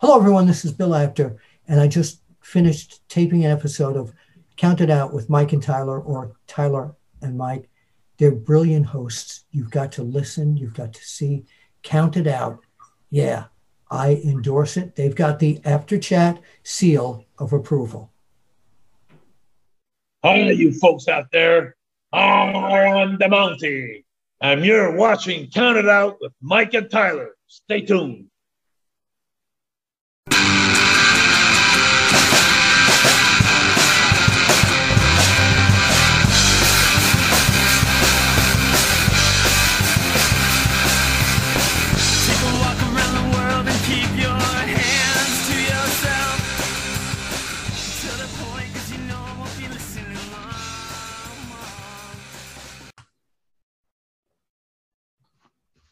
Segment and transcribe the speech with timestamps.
[0.00, 0.46] Hello, everyone.
[0.46, 1.36] This is Bill Apter,
[1.68, 4.14] and I just finished taping an episode of
[4.56, 7.68] Count It Out with Mike and Tyler, or Tyler and Mike.
[8.16, 9.44] They're brilliant hosts.
[9.50, 11.44] You've got to listen, you've got to see.
[11.82, 12.60] Count It Out.
[13.10, 13.44] Yeah,
[13.90, 14.96] I endorse it.
[14.96, 18.10] They've got the after chat seal of approval.
[20.24, 21.76] Hi, you folks out there
[22.14, 24.02] on the mountain.
[24.40, 27.32] And you're watching Count It Out with Mike and Tyler.
[27.48, 28.29] Stay tuned.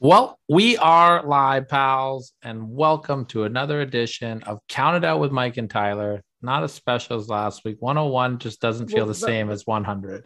[0.01, 5.57] Well, we are live, pals, and welcome to another edition of Counted Out with Mike
[5.57, 6.23] and Tyler.
[6.41, 7.79] Not as special as last week.
[7.80, 10.24] 101 just doesn't feel Well, the same as 100.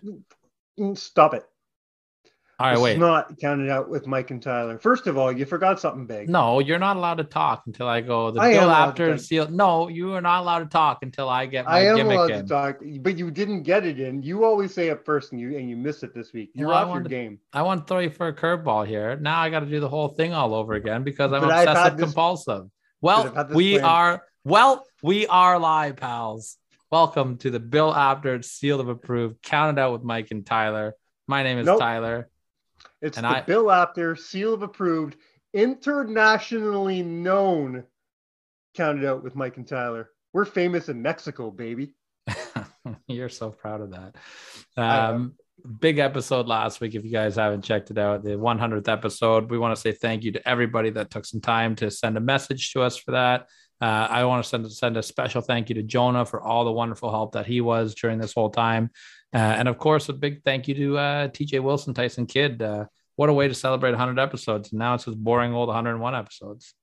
[0.78, 1.44] Mm, Stop it.
[2.62, 2.98] All right, This wait.
[2.98, 4.78] not counted out with Mike and Tyler.
[4.78, 6.28] First of all, you forgot something big.
[6.28, 8.30] No, you're not allowed to talk until I go.
[8.30, 9.48] The I am bill allowed to after seal.
[9.50, 12.42] No, you are not allowed to talk until I get my I am allowed in.
[12.42, 14.22] to talk, but you didn't get it in.
[14.22, 16.50] You always say it first, and you and you missed it this week.
[16.54, 17.40] You're Well, off your wanted- game.
[17.52, 19.16] I want to throw you for a curveball here.
[19.16, 21.96] Now I got to do the whole thing all over again because I'm But obsessive
[21.96, 22.66] this- compulsive.
[23.00, 23.84] Well, we planned.
[23.86, 26.58] are well, we are live, pals.
[26.92, 29.42] Welcome to the Bill Apter Seal of Approved.
[29.42, 30.94] Count it out with Mike and Tyler.
[31.26, 31.80] My name is Nope.
[31.80, 32.28] Tyler.
[33.02, 35.16] It's and the I- Bill Apter seal of approved,
[35.52, 37.84] internationally known.
[38.74, 40.08] Counted out with Mike and Tyler.
[40.32, 41.94] We're famous in Mexico, baby.
[43.06, 44.16] You're so proud of that.
[44.76, 45.34] Um,
[45.80, 46.94] big episode last week.
[46.94, 50.24] If you guys haven't checked it out, the 100th episode, we want to say thank
[50.24, 53.48] you to everybody that took some time to send a message to us for that.
[53.80, 56.72] Uh, I want to send send a special thank you to Jonah for all the
[56.72, 58.90] wonderful help that he was during this whole time,
[59.34, 62.60] uh, and of course, a big thank you to uh, TJ Wilson, Tyson Kidd.
[62.60, 64.72] Uh, what a way to celebrate 100 episodes!
[64.72, 66.74] Now it's just boring old 101 episodes.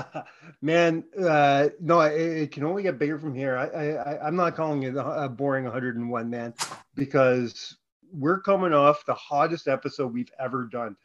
[0.62, 3.56] Man, uh, no, it, it can only get bigger from here.
[3.56, 6.54] I, I, I'm not calling it a boring 101, man,
[6.94, 7.76] because
[8.12, 10.96] we're coming off the hottest episode we've ever done,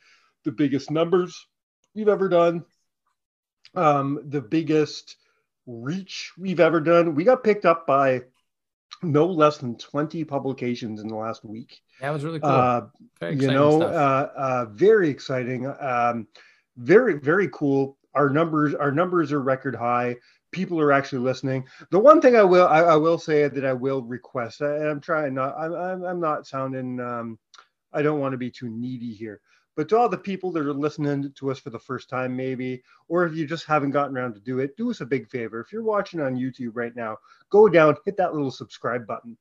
[0.43, 1.47] the biggest numbers
[1.93, 2.63] we've ever done,
[3.75, 5.17] um, the biggest
[5.65, 7.15] reach we've ever done.
[7.15, 8.23] We got picked up by
[9.03, 11.81] no less than 20 publications in the last week.
[12.01, 12.49] That was really cool.
[12.49, 12.81] Uh,
[13.19, 15.67] Very you know, uh, uh, very exciting.
[15.79, 16.27] Um,
[16.77, 17.97] very, very cool.
[18.15, 20.17] Our numbers, our numbers are record high.
[20.51, 21.65] People are actually listening.
[21.89, 25.01] The one thing I will, I, I will say that I will request, and I'm
[25.01, 27.39] trying not, I'm, I'm, I'm not sounding, um,
[27.91, 29.41] I don't want to be too needy here,
[29.75, 32.84] but to all the people that are listening to us for the first time, maybe,
[33.07, 35.59] or if you just haven't gotten around to do it, do us a big favor.
[35.59, 37.17] If you're watching on YouTube right now,
[37.50, 39.38] go down, hit that little subscribe button.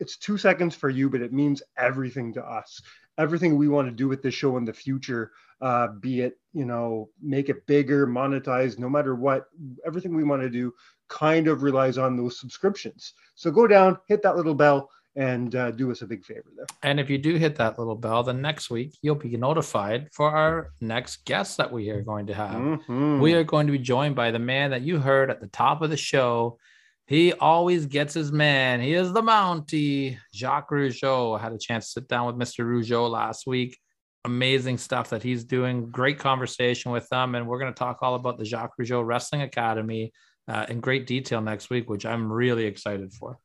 [0.00, 2.82] It's two seconds for you, but it means everything to us
[3.18, 6.64] everything we want to do with this show in the future, uh, be it, you
[6.64, 9.46] know, make it bigger, monetize, no matter what,
[9.86, 10.72] everything we want to do
[11.08, 13.14] kind of relies on those subscriptions.
[13.34, 16.66] So go down, hit that little bell, and uh, do us a big favor there.
[16.82, 20.30] And if you do hit that little bell, then next week you'll be notified for
[20.30, 22.54] our next guest that we are going to have.
[22.56, 23.20] Mhm.
[23.20, 25.82] We are going to be joined by the man that you heard at the top
[25.82, 26.58] of the show.
[27.06, 28.80] He always gets his man.
[28.80, 31.38] He is the Mountie, Jacques Rougeau.
[31.38, 32.64] I had a chance to sit down with Mr.
[32.64, 33.78] Rougeau last week.
[34.24, 35.90] Amazing stuff that he's doing.
[35.90, 37.34] Great conversation with them.
[37.34, 40.12] And we're going to talk all about the Jacques Rougeau Wrestling Academy
[40.48, 43.38] uh, in great detail next week, which I'm really excited for.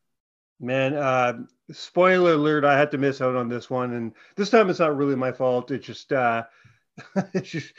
[0.60, 1.40] Man, uh,
[1.72, 3.94] spoiler alert, I had to miss out on this one.
[3.94, 5.72] And this time it's not really my fault.
[5.72, 6.44] It's just, uh,
[7.34, 7.74] it's just,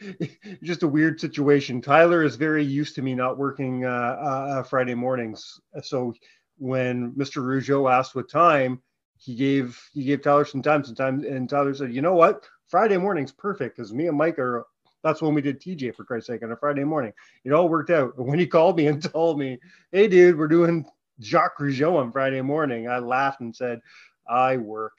[0.62, 1.80] just a weird situation.
[1.80, 5.60] Tyler is very used to me not working uh, uh, Friday mornings.
[5.82, 6.14] So
[6.58, 7.42] when Mr.
[7.42, 8.82] Rougeau asked what time,
[9.16, 12.46] he gave he gave Tyler some time, some time, and Tyler said, "You know what?
[12.68, 14.66] Friday morning's perfect because me and Mike are.
[15.02, 17.12] That's when we did TJ for Christ's sake on a Friday morning.
[17.44, 18.14] It all worked out.
[18.18, 19.58] When he called me and told me,
[19.92, 20.84] "Hey, dude, we're doing
[21.20, 23.80] Jacques Rougeau on Friday morning," I laughed and said,
[24.28, 24.98] "I work."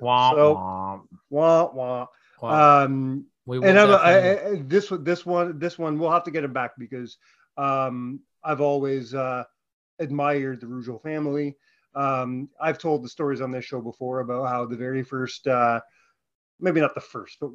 [0.00, 1.00] Wah, So- wah.
[1.30, 2.06] Wah wah.
[2.42, 6.24] Well, Um, we and I'm, I, I, this one, this one, this one, we'll have
[6.24, 7.16] to get him back because
[7.56, 9.44] um, I've always uh,
[10.00, 11.56] admired the Rougeau family.
[11.94, 15.80] Um, I've told the stories on this show before about how the very first, uh,
[16.60, 17.50] maybe not the first, but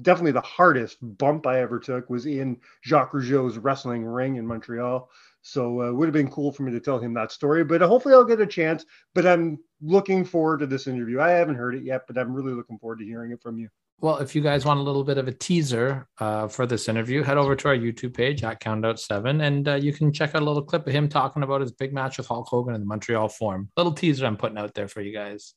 [0.00, 5.10] definitely the hardest bump I ever took was in Jacques Rougeau's wrestling ring in Montreal.
[5.48, 7.80] So uh, it would have been cool for me to tell him that story, but
[7.80, 8.84] hopefully I'll get a chance.
[9.14, 11.20] But I'm looking forward to this interview.
[11.20, 13.70] I haven't heard it yet, but I'm really looking forward to hearing it from you.
[14.00, 17.22] Well, if you guys want a little bit of a teaser uh, for this interview,
[17.22, 20.44] head over to our YouTube page at Countout7, and uh, you can check out a
[20.44, 23.30] little clip of him talking about his big match with Hulk Hogan in the Montreal
[23.30, 23.70] Forum.
[23.74, 25.54] Little teaser I'm putting out there for you guys.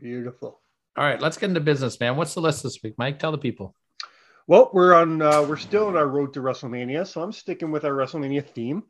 [0.00, 0.60] Beautiful.
[0.96, 2.14] All right, let's get into business, man.
[2.14, 3.18] What's the list this week, Mike?
[3.18, 3.74] Tell the people.
[4.48, 5.20] Well, we're on.
[5.20, 8.84] Uh, we're still on our road to WrestleMania, so I'm sticking with our WrestleMania theme,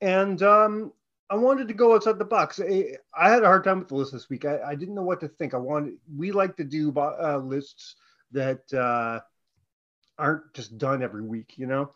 [0.00, 0.92] and um,
[1.30, 2.60] I wanted to go outside the box.
[2.60, 4.44] I, I had a hard time with the list this week.
[4.44, 5.54] I, I didn't know what to think.
[5.54, 5.94] I wanted.
[6.14, 7.94] We like to do uh, lists
[8.32, 9.20] that uh,
[10.18, 11.92] aren't just done every week, you know.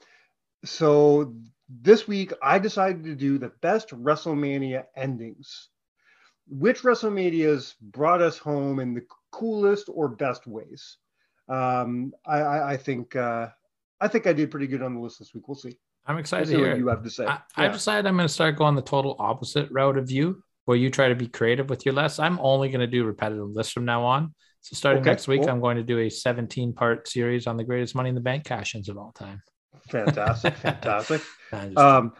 [0.64, 1.34] So
[1.68, 5.68] this week, I decided to do the best WrestleMania endings.
[6.46, 10.98] Which WrestleManias brought us home in the coolest or best ways?
[11.48, 13.48] Um, I, I think uh,
[14.00, 15.48] I think I did pretty good on the list this week.
[15.48, 15.78] We'll see.
[16.06, 16.76] I'm excited to what hear.
[16.76, 17.26] you have to say.
[17.26, 17.72] I, I Yeah.
[17.72, 21.08] decided I'm going to start going the total opposite route of you, where you try
[21.08, 22.18] to be creative with your lists.
[22.18, 24.34] I'm only going to do repetitive lists from now on.
[24.60, 25.50] So starting Okay, next week, cool.
[25.50, 28.44] I'm going to do a 17 part series on the greatest Money in the Bank
[28.44, 29.42] cash-ins of all time.
[29.90, 31.22] Fantastic, fantastic.
[31.52, 32.12] I Um,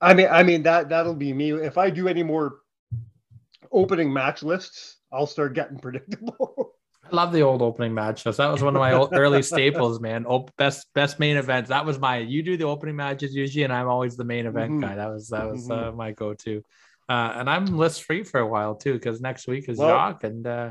[0.00, 1.52] I mean, I mean that that'll be me.
[1.52, 2.56] If I do any more
[3.72, 6.69] opening match lists, I'll start getting predictable.
[7.10, 8.36] I love the old opening matches.
[8.36, 10.26] That was one of my old, early staples, man.
[10.26, 11.68] Op- best best main events.
[11.70, 12.18] That was my.
[12.18, 14.80] You do the opening matches usually, and I'm always the main event Mhm.
[14.82, 14.94] guy.
[14.96, 15.88] That was that was Mhm.
[15.88, 16.62] uh, my go-to.
[17.08, 20.24] Uh, and I'm list free for a while too, because next week is Well- Jacques,
[20.24, 20.70] and uh,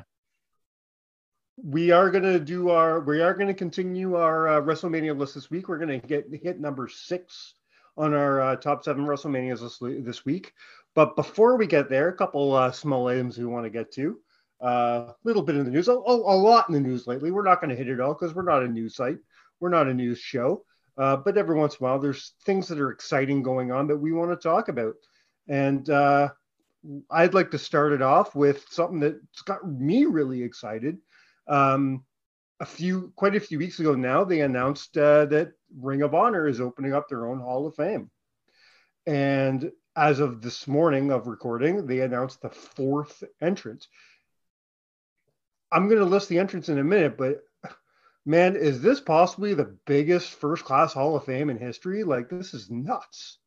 [1.62, 5.36] we are going to do our we are going to continue our uh, WrestleMania list
[5.36, 5.68] this week.
[5.68, 7.56] We're going to get hit number six
[7.98, 10.54] on our uh, top seven WrestleManias this, this week.
[10.96, 14.20] But before we get there, a couple uh, small items we want to get to.
[14.62, 17.32] A uh, little bit in the news, a, a lot in the news lately.
[17.32, 19.18] We're not going to hit it all because we're not a news site.
[19.60, 20.66] We're not a news show.
[20.98, 23.98] Uh, but every once in a while, there's things that are exciting going on that
[23.98, 24.96] we want to talk about.
[25.48, 26.30] And uh,
[27.10, 30.98] I'd like to start it off with something that's got me really excited.
[31.48, 32.04] Um,
[32.60, 36.48] a few, quite a few weeks ago now, they announced uh, that Ring of Honor
[36.48, 38.12] is opening up their own Hall of Fame.
[39.08, 43.88] And as of this morning of recording, they announced the fourth entrance.
[45.72, 47.42] I'm going to list the entrance in a minute, but
[48.26, 52.04] man, is this possibly the biggest first class Hall of Fame in history?
[52.04, 53.38] Like, this is nuts.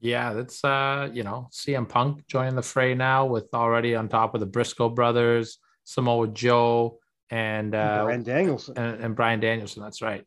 [0.00, 4.34] yeah, that's uh, you know, CM Punk joining the fray now with already on top
[4.34, 6.98] of the Briscoe brothers, Samoa Joe,
[7.30, 8.78] and uh, Bryan Danielson.
[8.78, 9.82] and, and Bryan Danielson.
[9.82, 10.26] That's right.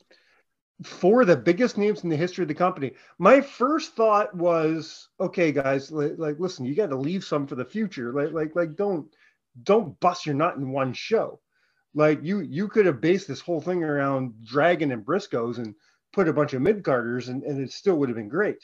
[0.84, 2.92] four of the biggest names in the history of the company.
[3.20, 7.56] My first thought was, okay, guys, like, like listen, you got to leave some for
[7.56, 8.12] the future.
[8.14, 9.08] Like, like, like, don't,
[9.62, 11.40] don't bust your nut in one show.
[11.96, 15.76] Like you, you could have based this whole thing around Dragon and Briscoes and
[16.12, 18.58] put a bunch of mid carders, and, and it still would have been great.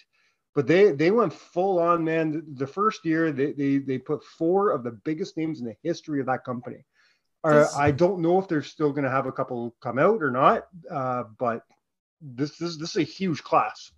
[0.56, 2.44] But they, they went full on, man.
[2.56, 6.20] The first year, they, they, they put four of the biggest names in the history
[6.20, 6.84] of that company.
[7.44, 10.32] Uh, I don't know if they're still going to have a couple come out or
[10.32, 11.64] not, uh, but
[12.22, 13.92] this this this is a huge class.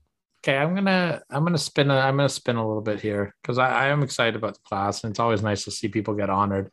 [0.44, 3.57] Okay, I'm gonna I'm gonna spin a, I'm gonna spin a little bit here because
[3.57, 6.30] I, I am excited about the class and it's always nice to see people get
[6.30, 6.72] honored.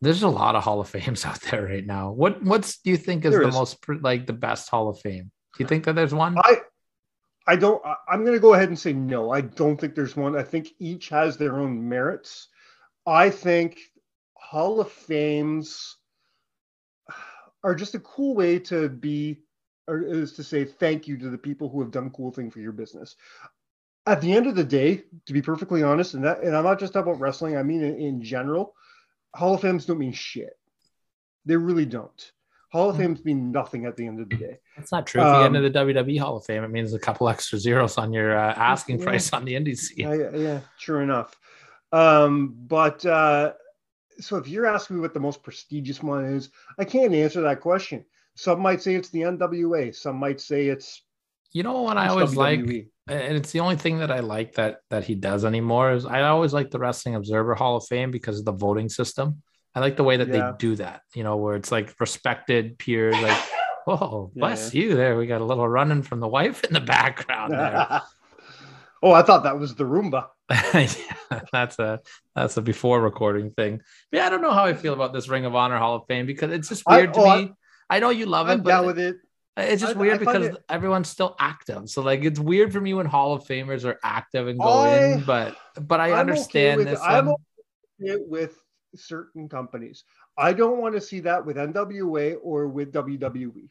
[0.00, 2.12] There's a lot of Hall of Fames out there right now.
[2.12, 3.54] What what's do you think is There the is.
[3.54, 5.30] most like the best Hall of Fame?
[5.56, 6.36] Do you think that there's one?
[6.38, 6.60] I
[7.46, 9.30] I don't I'm going to go ahead and say no.
[9.30, 10.36] I don't think there's one.
[10.36, 12.48] I think each has their own merits.
[13.06, 13.78] I think
[14.34, 15.96] Hall of Fames
[17.62, 19.40] are just a cool way to be
[19.88, 22.60] or is to say thank you to the people who have done cool thing for
[22.60, 23.16] your business.
[24.06, 26.78] At the end of the day, to be perfectly honest, and that and I'm not
[26.78, 28.74] just talking about wrestling, I mean in, in general,
[29.34, 30.58] Hall of Fames don't mean shit.
[31.46, 32.32] They really don't.
[32.72, 33.02] Hall of Hmm.
[33.02, 34.58] Fames mean nothing at the end of the day.
[34.76, 35.20] That's not true.
[35.20, 37.58] If you get Um, into the WWE Hall of Fame, it means a couple extra
[37.58, 39.04] zeros on your uh, asking Yeah.
[39.06, 39.88] price on the indies.
[39.88, 40.08] scene.
[40.08, 41.36] Yeah, yeah, sure enough.
[41.92, 43.54] Um, but uh,
[44.20, 47.60] so if you're asking me what the most prestigious one is, I can't answer that
[47.60, 48.04] question.
[48.36, 49.94] Some might say it's the NWA.
[49.94, 51.02] Some might say it's
[51.52, 52.88] You know what I always like, WWE.
[53.12, 56.22] And it's the only thing that I like that that he does anymore is I
[56.22, 59.42] always like the Wrestling Observer Hall of Fame because of the voting system.
[59.74, 60.52] I like the way that Yeah.
[60.52, 61.02] they do that.
[61.14, 63.38] You know, where it's like respected peers, like,
[63.86, 64.94] oh, Yeah, bless you.
[64.94, 68.02] There, we got a little running from the wife in the background there.
[69.02, 70.26] oh, I thought that was the Roomba.
[70.74, 72.00] yeah, that's a
[72.34, 73.82] that's a before recording thing.
[74.10, 76.26] Yeah, I don't know how I feel about this Ring of Honor Hall of Fame
[76.26, 77.52] because it's just I- weird to oh, me.
[77.88, 79.16] I, know you love I'm it, down but with it.
[79.56, 81.88] It's just I- weird I because it- everyone's still active.
[81.90, 85.04] So like it's weird for me when Hall of Famers are active and go I-
[85.14, 87.36] in, but but I I'm okay understand with- this I'm one.
[88.02, 88.58] okay with
[88.94, 90.04] certain companies.
[90.38, 92.92] I don't want to see that with NWA or with.
[92.92, 93.68] WWE.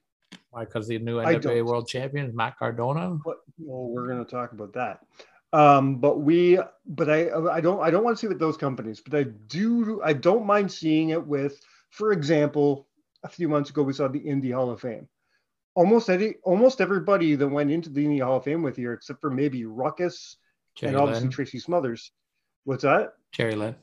[0.51, 0.65] Why?
[0.65, 1.63] Because the new NWA.
[1.65, 3.17] World Champion is Matt Cardona.
[3.25, 4.99] but well, we're going to talk about that.
[5.51, 8.55] Um, but we, but I, I don't, I don't want to see it with those
[8.57, 11.59] companies, but I do, I don't mind seeing it with,
[11.89, 12.87] for example,
[13.23, 15.07] a few months ago we saw the Indie Hall of Fame.
[15.75, 19.21] Almost any, almost everybody that went into the Indie Hall of Fame with you, except
[19.21, 20.37] for maybe Ruckus
[20.75, 22.11] Jerry and obviously Tracy Smothers.
[22.65, 23.13] What's that?
[23.31, 23.75] Jerry Lynn.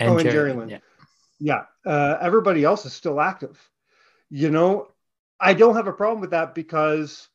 [0.00, 0.68] Oh, and Jerry Lynn.
[0.68, 0.78] Yeah.
[1.40, 3.58] Yeah, uh, everybody else is still active.
[4.28, 4.88] You know,
[5.38, 7.28] I don't have a problem with that because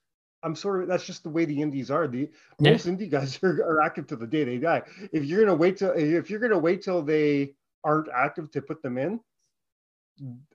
[0.43, 2.07] I'm sort of that's just the way the indies are.
[2.07, 2.71] The Yeah.
[2.71, 4.83] most indie guys are, are active to the day they die.
[5.13, 8.81] If you're gonna wait till if you're gonna wait till they aren't active to put
[8.81, 9.21] them in,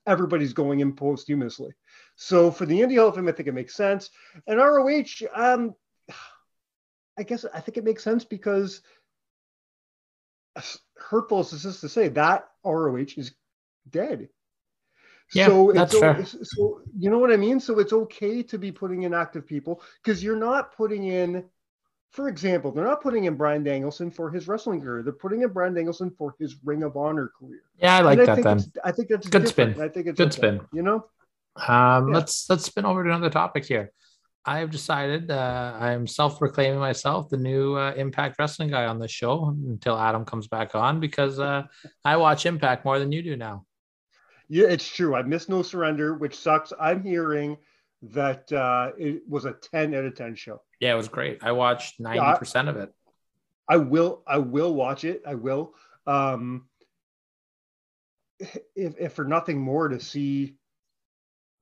[0.07, 1.73] everybody's going in posthumously.
[2.17, 4.11] So for the indie Hall of Fame, I think it makes sense.
[4.47, 5.75] And ROH, um,
[7.19, 8.83] I guess I think it makes sense because
[10.97, 13.35] hurtful as this is to say, that ROH is
[13.91, 14.29] dead.
[15.35, 16.25] Yeah, so that's it's, fair.
[16.43, 17.61] so you know what I mean.
[17.61, 21.45] So it's okay to be putting in active people because you're not putting in,
[22.11, 25.03] for example, they're not putting in Bryan Danielson for his wrestling career.
[25.03, 27.63] They're putting in Bryan Danielson for his Ring of Honor career.
[27.81, 28.61] Yeah, I like And that think then.
[28.85, 29.75] I think that's Good different.
[29.77, 29.85] spin.
[29.85, 30.61] I think it's Good spin.
[30.73, 31.05] You know,
[31.57, 32.15] Um, Yeah.
[32.15, 33.93] let's let's spin over to another topic here.
[34.45, 38.99] I have decided uh, I am self-proclaiming myself the new uh, Impact Wrestling guy on
[38.99, 41.65] this show until Adam comes back on because uh,
[42.05, 43.67] I watch Impact more than you do now.
[44.49, 45.15] yeah, it's true.
[45.15, 46.73] I missed No Surrender, which sucks.
[46.81, 47.59] I'm hearing
[48.03, 50.63] that uh, it was a 10 out of 10 show.
[50.81, 51.39] Yeah, it was great.
[51.43, 52.93] I watched ninety percent of it.
[53.69, 55.23] I will I will watch it.
[55.27, 55.75] I will.
[56.07, 56.67] Um
[58.77, 60.55] if if for nothing more to see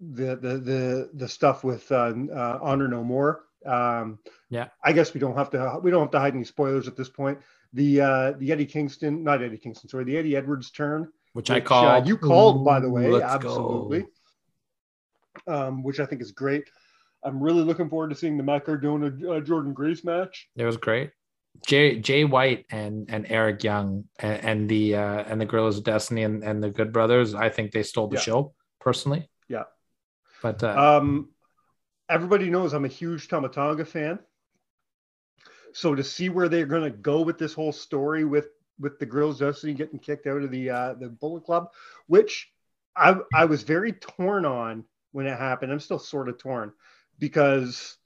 [0.00, 3.44] the the the the stuff with uh, uh Honor No More.
[3.64, 4.18] Um
[4.50, 4.68] Yeah.
[4.84, 7.08] I guess we don't have to we don't have to hide any spoilers at this
[7.08, 7.38] point.
[7.72, 11.54] The uh the Eddie Kingston, not Eddie Kingston, sorry, the Eddie Edwards turn Which I
[11.54, 12.08] which, uh, called.
[12.08, 14.02] you called, by the way, absolutely.
[14.02, 14.08] go.
[15.46, 16.68] Um, which I think is great.
[17.22, 20.48] I'm really looking forward to seeing the Matt Cardona uh, Jordynne Grace match.
[20.56, 21.10] It was great.
[21.66, 25.84] Jay Jay White and and Eric Young and, and the uh, and the Guerrillas of
[25.84, 27.34] Destiny and, and the Good Brothers.
[27.34, 28.22] I think they stole the Yeah.
[28.22, 29.28] show personally.
[29.48, 29.64] Yeah.
[30.42, 31.30] But uh, Um,
[32.08, 34.18] everybody knows I'm a huge Tama Tonga fan.
[35.72, 38.48] So to see where they're going to go with this whole story with
[38.78, 41.68] with the Grills Destiny getting kicked out of the uh, the Bullet Club,
[42.06, 42.50] which
[42.94, 44.84] I I was very torn on
[45.16, 45.72] when it happened.
[45.72, 46.74] I'm still sort of torn
[47.18, 47.96] because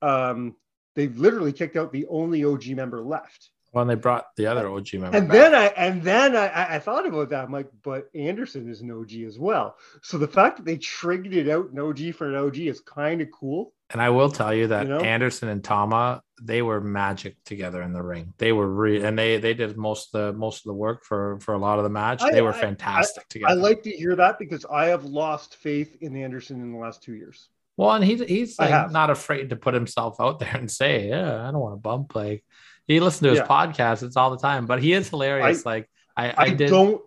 [0.00, 0.56] um,
[0.94, 3.50] they've literally kicked out the only OG member left.
[3.76, 5.32] When they brought the other uh, OG member, And back.
[5.36, 7.44] then I and then I, I- I thought about that.
[7.44, 9.76] I'm like, but Anderson is an OG as well.
[10.02, 13.20] So the fact that they triggered it out an OG for an OG is kind
[13.20, 13.72] of cool.
[13.90, 15.00] And I will tell you that You know?
[15.00, 18.34] Anderson and Tama, they were magic together in the ring.
[18.38, 21.38] They were re- and they they did most of the most of the work for
[21.40, 22.22] for a lot of the match.
[22.22, 23.52] I- they were I- fantastic together.
[23.52, 27.02] I like to hear that because I have lost faith in Anderson in the last
[27.02, 27.48] two years.
[27.78, 31.46] well, and he's he's like not afraid to put himself out there and say, "Yeah,
[31.46, 32.42] I don't want to bump." Like
[32.86, 33.46] he listens to his Yeah.
[33.46, 34.66] podcast; it's all the time.
[34.66, 35.64] But he is hilarious.
[35.66, 36.68] like I, I, I, did.
[36.70, 37.02] don't.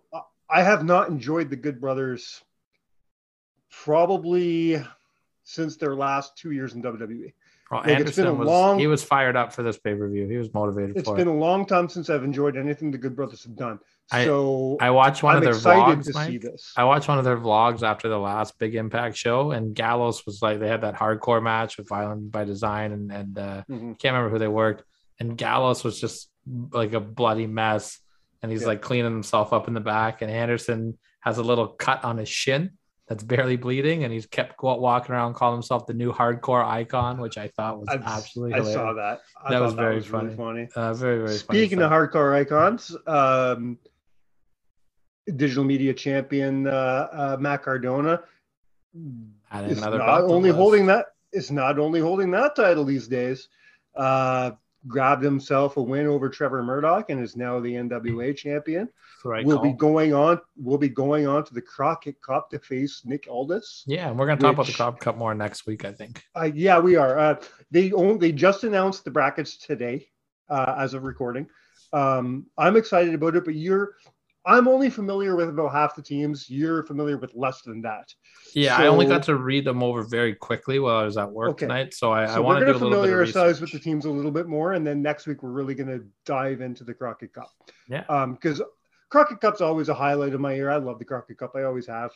[0.48, 2.42] I have not enjoyed the Good Brothers
[3.70, 4.82] probably
[5.44, 7.32] since their last two years in WWE.
[7.70, 9.94] well, like, it's been Anderson a was long- he was fired up for this pay
[9.94, 10.28] per view.
[10.28, 11.26] He was motivated It's been it.
[11.28, 13.78] a long time since I've enjoyed anything the Good Brothers have done.
[14.10, 16.04] So I watched one I'm of their excited vlogs.
[16.06, 16.72] to see this.
[16.76, 20.42] I watched one of their vlogs after the last big impact show, and Gallows was
[20.42, 23.98] like they had that hardcore match with Violent by Design, and and uh, Mhm.
[24.00, 24.82] can't remember who they worked.
[25.20, 26.30] And Gallows was just
[26.72, 28.00] like a bloody mess,
[28.42, 28.68] and he's Yeah.
[28.68, 30.22] like cleaning himself up in the back.
[30.22, 32.70] And Anderson has a little cut on his shin
[33.06, 37.36] that's barely bleeding, and he's kept walking around calling himself the new hardcore icon, which
[37.36, 38.74] I thought was I've- absolutely I hilarious.
[38.74, 39.20] saw that.
[39.44, 40.34] I That was very really funny.
[40.36, 40.68] funny.
[40.74, 41.92] Uh, very very funny Speaking stuff.
[41.92, 43.78] of hardcore icons, um,
[45.36, 48.22] digital media champion uh, uh, Matt Cardona
[48.94, 52.84] is another not belt to the only holding that is not only holding that title
[52.84, 53.48] these days.
[53.94, 54.52] Uh,
[54.86, 58.88] grabbed himself a win over Trevor Murdoch and is now the NWA champion.
[59.24, 59.64] Right will call.
[59.64, 60.40] be going on.
[60.56, 63.84] We'll be going on to the Crockett Cup to face Nick Aldis.
[63.86, 66.24] yeah, and we're gonna talk about the Crockett Cup more next week, I think.
[66.34, 67.18] Uh, yeah, we are.
[67.18, 70.08] Uh, they only they just announced the brackets today,
[70.48, 71.46] uh, as of recording.
[71.92, 73.96] Um, I'm excited about it, but you're,
[74.46, 76.48] I'm only familiar with about half the teams.
[76.48, 78.12] You're familiar with less than that.
[78.54, 81.50] Yeah, I only got to read them over very quickly while I was at work
[81.50, 81.66] Okay.
[81.66, 83.60] tonight, so I, I want we're to do a little bit of research.
[83.60, 86.04] with the teams a little bit more, and then next week we're really going to
[86.24, 87.50] dive into the Crockett Cup.
[87.88, 88.04] Yeah.
[88.08, 88.62] Um, because
[89.10, 90.70] Crockett Cup's always a highlight of my year.
[90.70, 91.52] I love the Crockett Cup.
[91.54, 92.10] I always have.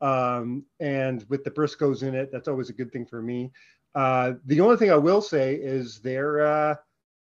[0.00, 3.52] Um, and with the Briscoes in it, that's always a good thing for me.
[3.94, 6.74] Uh, the only thing I will say is their uh,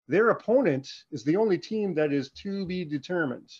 [0.08, 3.50] their opponent is the only team that is to be determined.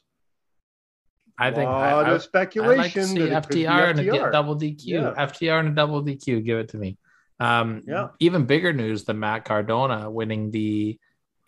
[1.39, 4.33] I think I, lot I, of I'd like to speculation see FTR and a FTR.
[4.33, 4.85] double DQ.
[4.85, 5.15] Yeah.
[5.19, 6.45] FTR and a double DQ.
[6.45, 6.97] Give it to me.
[7.39, 8.09] Um, Yeah.
[8.21, 10.99] Even bigger news than Matt Cardona winning the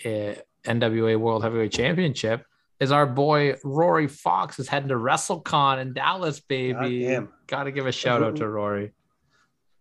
[0.05, 2.45] uh, NWA World Heavyweight Championship.
[2.81, 7.19] is our boy Rory Fox is heading to WrestleCon in Dallas, baby.
[7.47, 8.93] Got to give a shout out to Rory.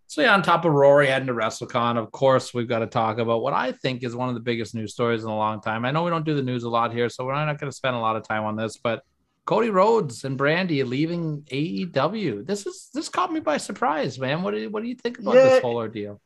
[0.10, 3.18] So yeah, on top of Rory heading to WrestleCon, of course, we've got to talk
[3.18, 5.84] about what I think is one of the biggest news stories in a long time.
[5.84, 7.76] I know we don't do the news a lot here, so we're not going to
[7.76, 9.04] spend a lot of time on this, but
[9.48, 12.46] Cody Rhodes and Brandi leaving AEW.
[12.46, 14.44] This is this caught me by surprise, man.
[14.44, 15.44] What do you, what do you think about Yeah.
[15.44, 16.22] this whole ordeal?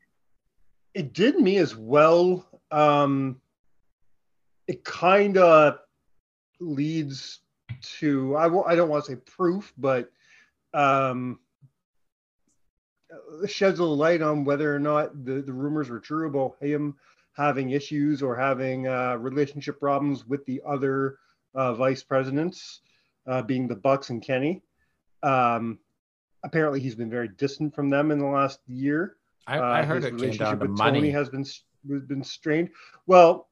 [0.93, 2.45] it did me as well.
[2.69, 3.39] Um,
[4.67, 5.77] it kind of
[6.59, 7.39] leads
[7.99, 10.11] to I w- I don't want to say proof, but
[10.73, 11.39] um,
[13.13, 16.95] uh, sheds a light on whether or not the, the rumors were true about him
[17.37, 21.17] having issues or having uh, relationship problems with the other
[21.55, 22.81] uh, vice presidents,
[23.27, 24.61] uh, being the Bucks and Kenny.
[25.23, 25.79] Um,
[26.43, 29.17] apparently, he's been very distant from them in the last year.
[29.47, 30.99] I, Uh, I heard his it came relationship with money.
[30.99, 32.69] Tony has been has been strained.
[33.07, 33.47] Well,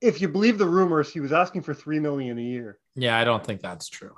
[0.00, 2.78] if you believe the rumors, he was asking for three million a year.
[2.94, 4.12] yeah, I don't think that's true.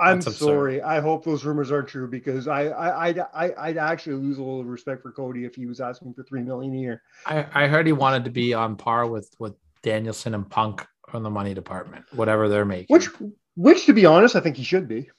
[0.00, 0.44] I'm That's absurd.
[0.46, 0.82] sorry.
[0.82, 3.18] I hope those rumors aren't true because I I I'd,
[3.56, 6.74] I'd actually lose a little respect for Cody if he was asking for three million
[6.74, 7.02] a year.
[7.26, 11.22] I, I heard he wanted to be on par with with Danielson and Punk from
[11.22, 12.86] the money department, whatever they're making.
[12.92, 13.08] Which
[13.54, 15.10] which to be honest, I think he should be.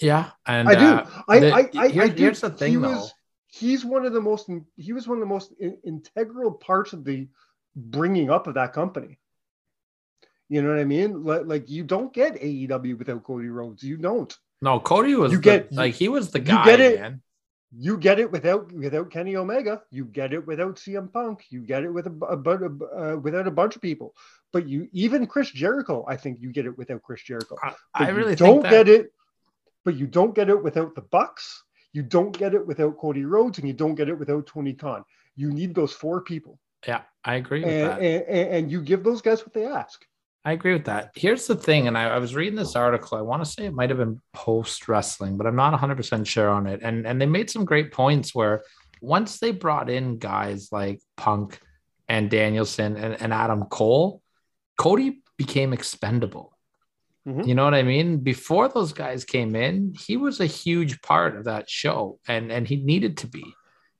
[0.00, 0.84] yeah, and I do.
[0.86, 2.22] uh, I, the- I, I, here- I do.
[2.22, 2.88] here's the thing, he though.
[2.90, 3.12] Was,
[3.48, 4.48] he's one of the most.
[4.76, 7.28] He was one of the most in, integral parts of the
[7.76, 9.18] bringing up of that company.
[10.48, 11.24] You know what I mean?
[11.24, 13.82] Like, like you don't get AEW without Cody Rhodes.
[13.82, 14.32] You don't.
[14.60, 17.00] no, Cody was You the- get- like he was the you guy, get it.
[17.00, 17.22] man.
[17.74, 19.80] You get it without without Kenny Omega.
[19.90, 21.46] You get it without CM Punk.
[21.48, 24.14] You get it with a, a, uh, without a bunch of people.
[24.52, 26.04] But you even Chris Jericho.
[26.06, 27.56] I think you get it without Chris Jericho.
[27.62, 29.12] I, I you really don't think that, get it.
[29.84, 31.64] But you don't get it without the Bucks.
[31.92, 35.04] You don't get it without Cody Rhodes, and you don't get it without Tony Khan.
[35.36, 38.00] You need those four people, Yeah, I agree with and, that.
[38.00, 40.04] and, and you give those guys what they ask.
[40.44, 41.12] I agree with that.
[41.14, 43.16] Here's the thing, and I, I was reading this article.
[43.16, 46.26] I want to say it might have been post wrestling, but I'm not 100 percent
[46.26, 46.80] sure on it.
[46.82, 48.62] And and they made some great points where
[49.00, 51.60] once they brought in guys like Punk
[52.08, 54.21] and Danielson and, and Adam Cole,
[54.82, 56.56] Cody became expendable.
[57.26, 57.46] Mhm.
[57.46, 58.18] You know what I mean?
[58.18, 62.66] Before those guys came in, he was a huge part of that show, and and
[62.66, 63.44] he needed to be.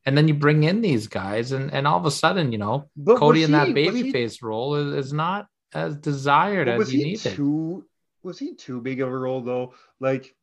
[0.05, 2.91] And then you bring in these guys, and and all of a sudden, you know,
[2.97, 6.91] But Cody was in that he- he- babyface role is, is not as desired as
[6.91, 7.37] he needed.
[7.37, 7.87] too?
[8.25, 9.75] Was he too big of a role though?
[10.01, 10.35] Like,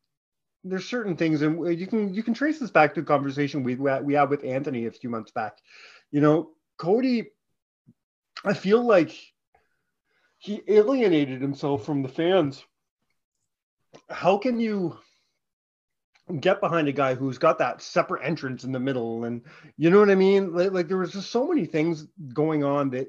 [0.63, 3.75] there's certain things, and you can you can trace this back to a conversation we
[3.75, 5.57] we had with Anthony a few months back.
[6.11, 7.31] You know, Cody.
[8.45, 9.11] I feel like
[10.39, 12.63] he alienated himself from the fans.
[14.09, 14.97] How can you
[16.39, 19.41] get behind a guy who's got that separate entrance in the middle, and
[19.77, 20.53] you know what I mean?
[20.53, 23.07] Like, like there was just so many things going on that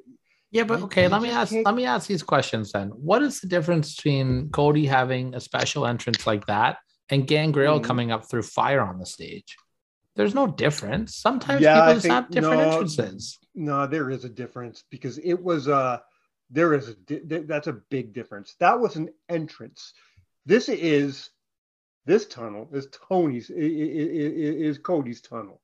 [0.51, 2.89] Yeah, but okay, let me ask can't- let me ask these questions then.
[2.89, 6.79] What is the difference between Cody having a special entrance like that
[7.11, 7.85] and Gangrel Mhm.
[7.85, 9.57] coming up through fire on the stage?
[10.17, 11.15] There's no difference.
[11.15, 13.39] Sometimes Yeah, people just think- have different no, entrances.
[13.55, 15.99] No, there is a difference because it was uh
[16.51, 18.55] there is a di- that's a big difference.
[18.59, 19.95] That was an entrance.
[20.47, 21.31] This is
[22.07, 25.61] this tunnel is Tony's is Cody's tunnel.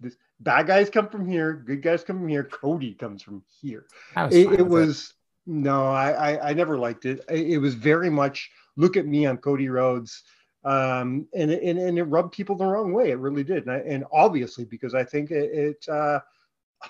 [0.00, 2.44] This bad guys come from here, good guys come from here.
[2.44, 3.86] Cody comes from here.
[4.16, 5.14] Was It, it was
[5.46, 7.24] no, I, I I never liked it.
[7.28, 10.22] It it was very much look at me, I'm Cody Rhodes.
[10.64, 13.10] Um, and, and and it rubbed people the wrong way.
[13.10, 16.20] It really did, and, I, and obviously because I think it, it uh,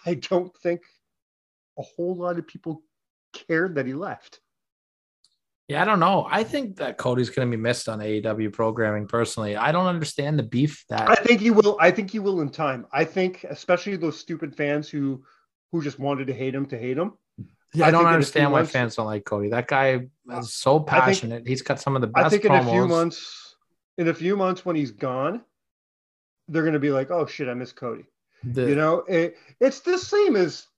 [0.06, 0.80] I don't think
[1.78, 2.82] a whole lot of people
[3.46, 4.40] cared that he left.
[5.68, 6.26] Yeah, I don't know.
[6.30, 9.08] I think that Cody's going to be missed on AEW programming.
[9.08, 11.08] Personally, I don't understand the beef that.
[11.08, 11.76] I think he will.
[11.80, 12.86] I think he will in time.
[12.92, 15.24] I think, especially those stupid fans who
[15.72, 17.14] who just wanted to hate him to hate him.
[17.74, 19.48] Yeah, I, I don't in understand why months- fans don't like Cody.
[19.50, 20.06] That guy
[20.38, 21.48] is so I think- passionate.
[21.48, 22.68] He's got some of the best I think in promos.
[22.68, 23.56] a few months,
[23.98, 25.40] in a few months when he's gone,
[26.46, 28.04] they're going to be like, "Oh shit, I miss Cody."
[28.44, 30.68] The- You know, it, it's the same as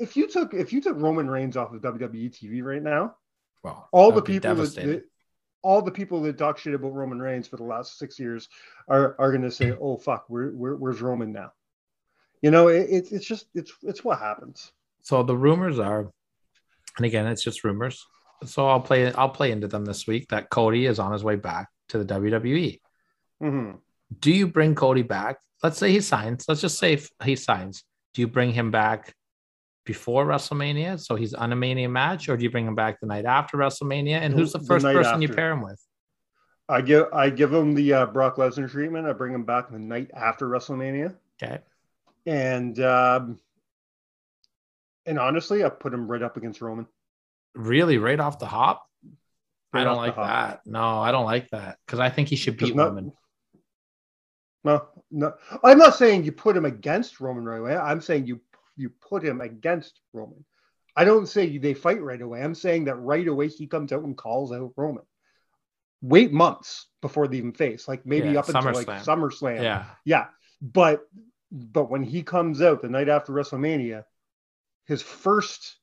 [0.00, 3.16] if you took if you took Roman Reigns off of WWE TV right now,
[3.62, 5.04] well, all the people that, that
[5.62, 8.48] all the people that talk shit about Roman Reigns for the last six years
[8.88, 11.52] are are going to say, "Oh fuck, where, where where's Roman now?"
[12.40, 14.72] You know, it, it's it's just it's it's what happens.
[15.02, 16.10] So the rumors are,
[16.96, 18.04] and again, it's just rumors.
[18.46, 21.36] So I'll play I'll play into them this week that Cody is on his way
[21.36, 22.80] back to the WWE.
[23.38, 23.72] hmm
[24.18, 25.36] Do you bring Cody back?
[25.62, 26.46] Let's say he signs.
[26.48, 27.84] Let's just say he signs.
[28.14, 29.14] Do you bring him back
[29.90, 33.08] before WrestleMania, so he's on a Mania match, or do you bring him back the
[33.08, 34.20] night after WrestleMania?
[34.20, 35.84] And who's the The first night person you pair him with?
[36.68, 39.08] I give I give him the uh, Brock Lesnar treatment.
[39.08, 41.58] I bring him back the night after WrestleMania, Okay.
[42.24, 43.40] and um,
[45.06, 46.86] and honestly, I put him right up against Roman.
[47.56, 48.86] Really, right off the hop?
[49.72, 50.60] Right I don't like that.
[50.66, 53.12] No, I don't like that because I think he should beat not- Roman.
[54.62, 55.32] No, no.
[55.64, 57.76] I'm not saying you put him against Roman right away.
[57.76, 58.40] I'm saying you
[58.80, 60.44] you put him against Roman.
[60.96, 62.42] I don't say they fight right away.
[62.42, 65.04] I'm saying that right away he comes out and calls out Roman.
[66.02, 69.62] Wait months before they even face, like maybe Yeah, up until like SummerSlam.
[69.62, 69.84] Yeah.
[70.04, 70.26] Yeah,
[70.62, 71.02] but
[71.52, 74.04] but when he comes out the night after WrestleMania,
[74.86, 75.76] his first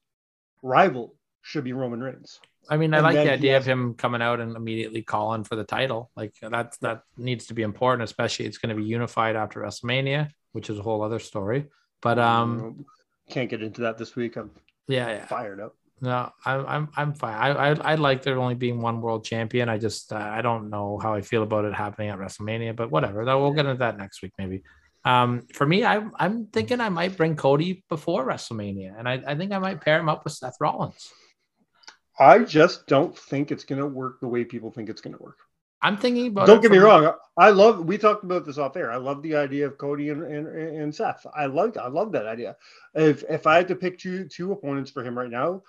[0.64, 2.40] rival should be Roman Reigns.
[2.70, 5.44] I mean, I And like the idea has- of him coming out and immediately calling
[5.44, 6.10] for the title.
[6.16, 10.30] Like that's that needs to be important, especially it's going to be unified after WrestleMania,
[10.52, 11.68] which is a whole other story.
[12.08, 12.86] But um,
[13.30, 14.38] can't get into that this week.
[14.38, 14.50] I'm
[14.88, 15.26] yeah, yeah.
[15.26, 15.76] fired up.
[16.00, 17.34] No, I'm I'm I'm fine.
[17.34, 19.68] I I, I like there only being one world champion.
[19.68, 22.92] I just uh, I don't know how I feel about it happening at WrestleMania, but
[22.92, 23.26] whatever.
[23.26, 24.64] That we'll get into that next week maybe.
[25.04, 29.36] Um, for me, I'm I'm thinking I might bring Cody before WrestleMania, and I, I
[29.36, 31.12] think I might pair him up with Seth Rollins.
[32.18, 35.22] I just don't think it's going to work the way people think it's going to
[35.22, 35.40] work.
[35.82, 36.48] I'm thinking about.
[36.48, 37.14] don't get me wrong.
[37.38, 37.86] I love.
[37.86, 38.92] We talked about this off air.
[38.92, 41.26] I love the idea of Cody and, and, and Seth.
[41.36, 41.78] I like.
[41.78, 42.56] I love that idea.
[42.96, 45.62] If if I had to pick two two opponents for him right now,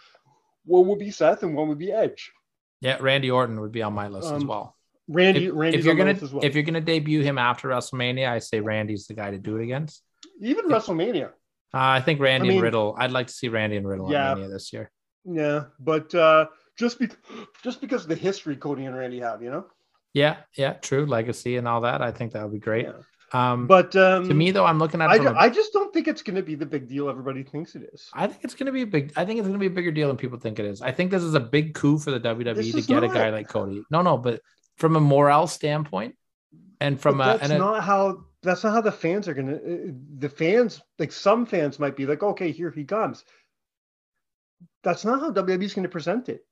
[0.65, 2.33] one would be Seth and one would be Edge.
[2.81, 4.77] Yeah, Randy Orton would be on my list as Um, well.
[5.09, 5.47] Randy.
[5.47, 6.45] If, Randy's if you're on gonna as well.
[6.45, 9.65] if you're gonna debut him after WrestleMania, I say Randy's the guy to do it
[9.65, 10.03] against.
[10.41, 11.27] even WrestleMania.
[11.75, 12.95] Uh, I think Randy I mean- and Riddle.
[12.99, 14.31] I'd like to see Randy and Riddle Yeah.
[14.33, 14.91] at Mania this year.
[15.27, 16.47] Yeah, but uh,
[16.79, 17.09] just be,
[17.63, 19.67] just because of the history Cody and Randy have, you know.
[20.15, 21.07] Yeah, yeah, true.
[21.07, 22.03] Legacy and all that.
[22.03, 22.87] I think that would be great.
[22.87, 23.03] Yeah.
[23.33, 25.11] Um, But um, to me though, I'm looking at.
[25.11, 28.09] I, just don't think it's going to be the big deal everybody thinks it is.
[28.15, 29.13] I think it's going to be a big.
[29.17, 30.81] I think it's going to be a bigger deal than people think it is.
[30.81, 33.15] I think this is a big coup for the WWE to get a not.
[33.15, 33.83] guy like Cody.
[33.91, 34.41] No, no, but
[34.77, 36.15] from a morale standpoint,
[36.81, 39.57] and from a, that's and a not how that's not how the fans are gonna
[39.57, 43.25] uh, the fans like some fans might be like okay here he comes
[44.83, 46.47] that's not how WWE's going to present it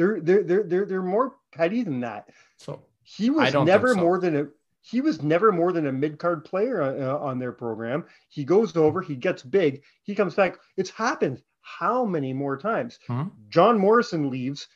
[0.00, 4.00] they're they're they're they're, they're more petty than that so he was never so.
[4.00, 4.46] more than a
[4.82, 9.02] he was never more than a mid-card player uh, on their program he goes over
[9.02, 13.24] he gets big he comes back it's happened how many more times Hmm?
[13.50, 14.66] john morrison leaves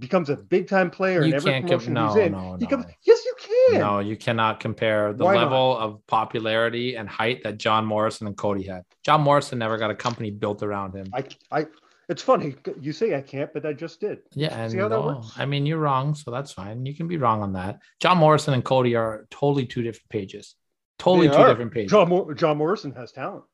[0.00, 2.70] becomes a big-time player in You every can't com- no, he's in no, he no.
[2.70, 5.44] comes yes you can no, you cannot compare the Why not?
[5.44, 8.82] level of popularity and height that John Morrison and Cody had.
[9.02, 11.06] John Morrison never got a company built around him.
[11.14, 11.66] I, I,
[12.08, 14.18] it's funny you say I can't, but I just did.
[14.34, 15.32] Yeah, and See how that no, works?
[15.36, 16.86] I mean you're wrong, so that's fine.
[16.86, 17.80] You can be wrong on that.
[18.00, 20.54] John Morrison and Cody are totally two different pages.
[20.98, 21.48] Totally They two are.
[21.48, 21.90] different pages.
[21.92, 23.44] John, Mor- John Morrison has talent.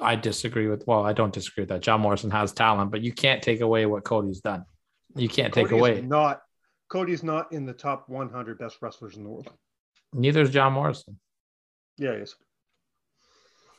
[0.00, 0.84] I disagree with.
[0.86, 1.80] Well, I don't disagree with that.
[1.82, 4.64] John Morrison has talent, but you can't take away what Cody's done.
[5.14, 6.00] You can't take away.
[6.00, 6.42] Not
[6.90, 9.48] Cody's not in the top 100 best wrestlers in the world.
[10.12, 11.18] Neither is John Morrison
[11.96, 12.34] Yeah, he is.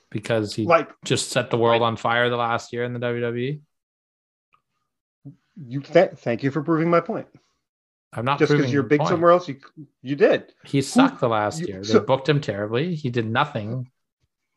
[0.09, 2.99] because he Like just set the world on fire the last year in the.
[2.99, 3.59] WWE.
[5.55, 7.27] You, th- thank you for proving my point.
[8.13, 9.09] I'm not Just because you're big point.
[9.09, 9.57] somewhere else, you
[10.01, 11.77] you did He sucked the last you- year.
[11.81, 12.95] They so- booked him terribly.
[12.95, 13.89] He did nothing.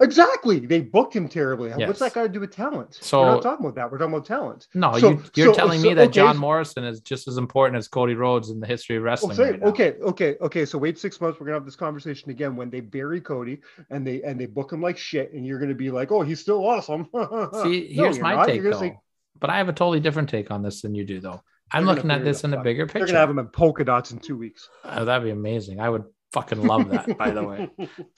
[0.01, 0.61] exactly.
[0.61, 1.71] They booked him terribly.
[1.77, 1.89] Yes.
[1.89, 2.95] What's that got to do with talent?
[3.01, 3.91] So- we're not talking about that.
[3.91, 4.69] We're talking about talent.
[4.75, 7.77] No, So- you, you're so- telling me that okay, John Morrison is just as important
[7.79, 9.35] as Cody Rhodes in the history of wrestling.
[9.37, 10.65] say, right okay, okay, okay.
[10.65, 11.41] So wait six months.
[11.41, 13.59] We're gonna have this conversation again when they bury Cody
[13.91, 16.41] and they and they book him like shit, and you're gonna be like, "Oh, he's
[16.41, 17.07] still awesome."
[17.65, 18.47] See, No, here's my not.
[18.47, 18.71] take though.
[18.79, 18.97] say-
[19.38, 21.43] but I have a totally different take on this than you do, though.
[21.71, 23.07] I'm They're looking at this in a bigger They're picture.
[23.09, 24.69] gonna have them in polka dots in two weeks.
[24.85, 25.81] Oh, that'd be amazing.
[25.81, 27.69] I would fucking love that, by the way.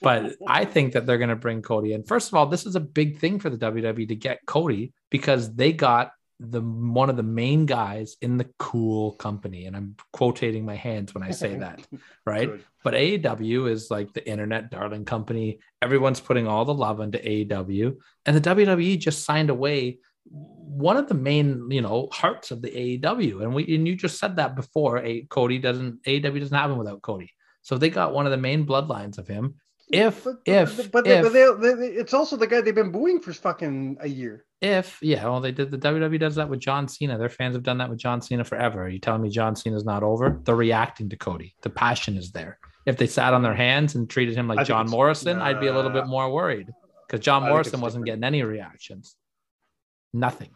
[0.01, 2.03] But I think that they're going to bring Cody in.
[2.03, 5.53] First of all, this is a big thing for the WWE to get Cody because
[5.53, 10.63] they got the one of the main guys in the cool company, and I'm quotating
[10.63, 11.85] my hands when I say that,
[12.25, 12.49] right?
[12.49, 12.65] Good.
[12.83, 15.59] But AEW is like the internet darling company.
[15.83, 21.07] Everyone's putting all the love into AEW, and the WWE just signed away one of
[21.07, 23.41] the main, you know, hearts of the AEW.
[23.43, 24.97] And we and you just said that before.
[24.99, 27.31] A Cody doesn't AEW doesn't happen without Cody.
[27.61, 29.55] So they got one of the main bloodlines of him.
[29.91, 32.73] If But, if but, but, they, if, but they, they, it's also the guy they've
[32.73, 34.45] been booing for fucking a year.
[34.61, 37.17] if yeah, well, they did the WWE does that with John Cena.
[37.17, 38.83] Their fans have done that with John Cena forever.
[38.83, 40.39] Are you telling me John Cena's not over?
[40.45, 41.55] They're reacting to Cody.
[41.61, 42.57] The passion is there.
[42.85, 45.59] If they sat on their hands and treated him like think John it's- Morrison, I'd
[45.59, 46.69] be a little bit more worried
[47.07, 48.21] because John I Morrison wasn't different.
[48.21, 49.17] getting any reactions.
[50.13, 50.49] Nothing.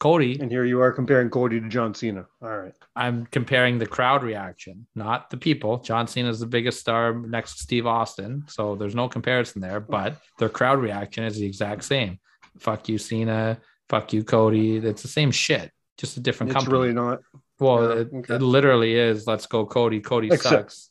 [0.00, 2.26] Cody, And here you are comparing Cody to John Cena.
[2.42, 2.72] All right.
[2.96, 5.78] I'm comparing the crowd reaction, not the people.
[5.78, 9.78] John Cena is the biggest star next to Steve Austin, so there's no comparison there.
[9.78, 12.18] But their crowd reaction is the exact same.
[12.58, 13.60] Fuck you, Cena.
[13.88, 14.78] Fuck you, Cody.
[14.78, 16.76] It's the same shit, just a different It's company.
[16.80, 17.20] really not.
[17.60, 18.34] well, yeah, it, okay.
[18.34, 19.28] it literally is.
[19.28, 20.00] Let's go, Cody.
[20.00, 20.88] Cody Except- sucks.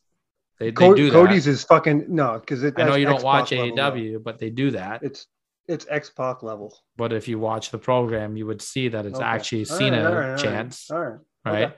[0.58, 1.14] They, they Co- do that.
[1.14, 2.76] Cody's is fucking no, because it.
[2.78, 3.76] I know that's you don't watch level.
[3.76, 5.02] AEW, but they do that.
[5.04, 5.26] It's
[5.68, 6.78] It's X Pac level.
[6.98, 9.26] But if you watch the program, you would see that it's Okay.
[9.26, 11.20] actually All Cena right, chance, All right.
[11.46, 11.64] right?
[11.66, 11.76] Okay.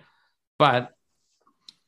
[0.58, 0.92] But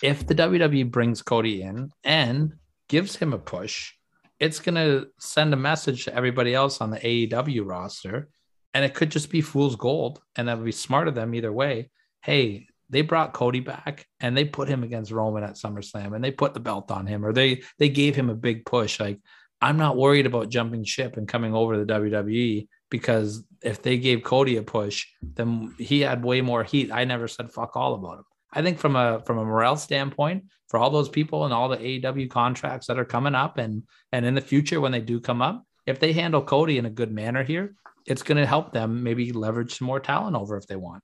[0.03, 2.53] if the WWE brings Cody in and
[2.89, 3.93] gives him a push,
[4.39, 8.29] it's going to send a message to everybody else on the AEW roster.
[8.73, 10.21] And it could just be fool's gold.
[10.35, 11.89] And that would be smart of them either way.
[12.21, 16.31] Hey, they brought Cody back and they put him against Roman at SummerSlam and they
[16.31, 18.99] put the belt on him or they they gave him a big push.
[18.99, 19.19] Like,
[19.65, 23.97] I'm not worried about jumping ship and coming over to the WWE because if they
[23.97, 26.91] gave Cody a push, then he had way more heat.
[26.91, 28.25] I never said fuck all about him.
[28.53, 31.77] I think from a from a morale standpoint, for all those people and all the
[31.77, 35.41] AEW contracts that are coming up and and in the future when they do come
[35.41, 37.73] up, if they handle Cody in a good manner here,
[38.05, 41.01] it's going to help them maybe leverage some more talent over if they want.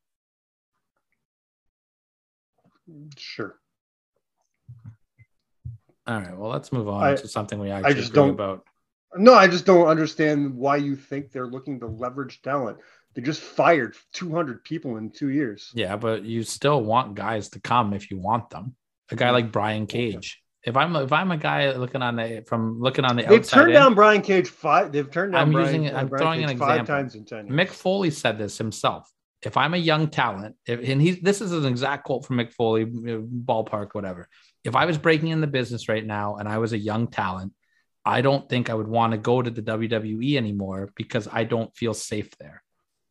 [3.17, 3.55] Sure.
[6.07, 8.65] All right, well, let's move on I- to something we actually just agree don't- about.
[9.17, 12.77] No, I just don't understand why you think they're looking to leverage talent.
[13.13, 15.69] They just fired 200 people in two years.
[15.73, 18.73] Yeah, but you still want guys to come if you want them.
[19.09, 19.33] A guy mm-hmm.
[19.33, 20.41] like Brian Cage.
[20.63, 23.57] If I'm if I'm a guy looking on the from looking on the They've outside,
[23.61, 24.91] turned down Brian Cage five.
[24.91, 26.95] They've turned down I'm Brian, using- I'm Brian throwing an Cage five example.
[26.95, 27.47] times in ten.
[27.47, 27.69] years.
[27.69, 29.11] Mick Foley said this himself.
[29.41, 32.53] If I'm a young talent, if, and he this is an exact quote from Mick
[32.53, 34.29] Foley, ballpark, whatever.
[34.63, 37.53] If I was breaking in the business right now and I was a young talent,
[38.05, 41.75] I don't think I would want to go to the WWE anymore because I don't
[41.75, 42.63] feel safe there.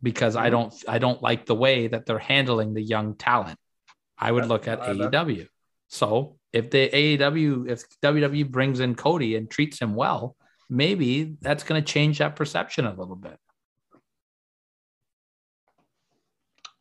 [0.02, 0.50] Because I Mhm.
[0.52, 3.58] don't I don't like the way that they're handling the young talent.
[4.18, 5.46] I would look at AEW.
[5.88, 10.36] So if the AEW, if WWE brings in Cody and treats him well,
[10.68, 13.38] maybe that's going to change that perception a little bit.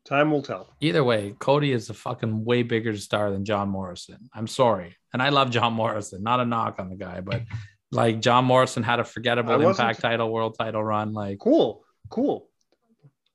[0.09, 0.73] Time will tell.
[0.81, 4.27] Either way, Cody is a fucking way bigger star than John Morrison.
[4.33, 4.97] I'm sorry.
[5.13, 6.23] And I love John Morrison.
[6.23, 7.43] Not a knock on the guy, but
[7.91, 11.13] like John Morrison had a forgettable impact title, world title run.
[11.13, 12.49] Like, Cool, cool.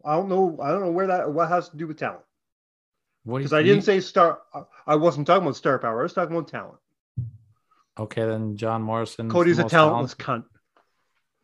[0.05, 0.59] I don't know.
[0.61, 2.21] I don't know where that what has to do with talent
[3.25, 4.41] because I didn't say star.
[4.87, 6.01] I- wasn't talking about star power.
[6.01, 6.79] I was talking about talent.
[7.99, 9.31] Okay, then John Morrison.
[9.31, 10.45] Cody's a talentless cunt.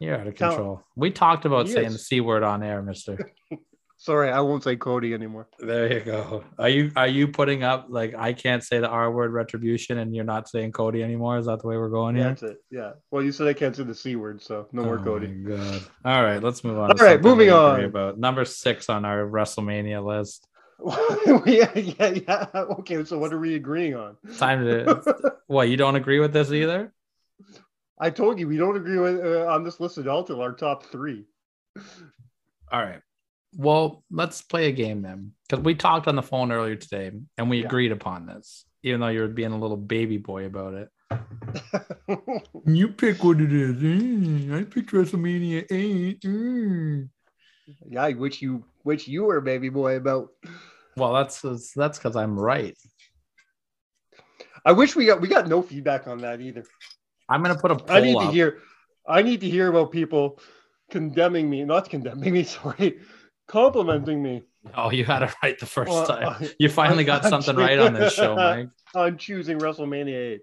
[0.01, 0.57] You're out of talent.
[0.57, 0.83] control.
[0.97, 1.93] We talked about He saying is.
[1.93, 3.33] the C word on air, mister.
[4.01, 5.47] Sorry, I won't say Cody anymore.
[5.59, 6.43] There you go.
[6.59, 10.17] Are you are you putting up like I can't say the R word retribution and
[10.17, 11.37] you're not saying Cody anymore?
[11.37, 12.25] Is that the way we're going here?
[12.25, 12.63] That's it.
[12.71, 12.93] Yeah.
[13.11, 15.27] Well, you said I can't say the c word, so no more Oh Cody.
[15.27, 15.83] my God.
[16.07, 16.93] All right, let's move on.
[16.93, 17.85] All right, moving on.
[17.85, 20.49] About number six on our WrestleMania list.
[21.47, 22.47] yeah, yeah, yeah.
[22.79, 24.17] Okay, so what are we agreeing on?
[24.39, 25.35] Time to.
[25.47, 26.91] what you don't agree with this either?
[27.99, 30.53] I told you we don't agree with uh, on this list at all till our
[30.53, 31.27] top three.
[32.73, 33.03] All right.
[33.57, 37.51] Well, let's play a game then, because we talked on the phone earlier today and
[37.51, 37.67] we Yeah.
[37.67, 40.89] agreed upon this, even though you were being a little baby boy about it.
[42.67, 43.77] You pick what it is.
[43.77, 46.21] Mm, I picked WrestleMania eight.
[46.21, 47.09] Mm.
[47.89, 50.29] yeah, which you which you were baby boy about.
[50.97, 51.41] Well, that's
[51.75, 52.77] that's because I'm right.
[54.65, 56.65] I wish we got we got no feedback on that either.
[57.29, 58.59] I'm gonna put a poll I need to hear
[59.09, 60.39] I need to hear about people
[60.91, 63.01] condemning me, not condemning me, sorry,
[63.51, 64.43] complimenting me
[64.77, 66.29] Oh, you had it right the first Well, time.
[66.29, 68.69] I- You finally got I'm something right on this show, Mike.
[68.95, 70.41] on choosing WrestleMania 8.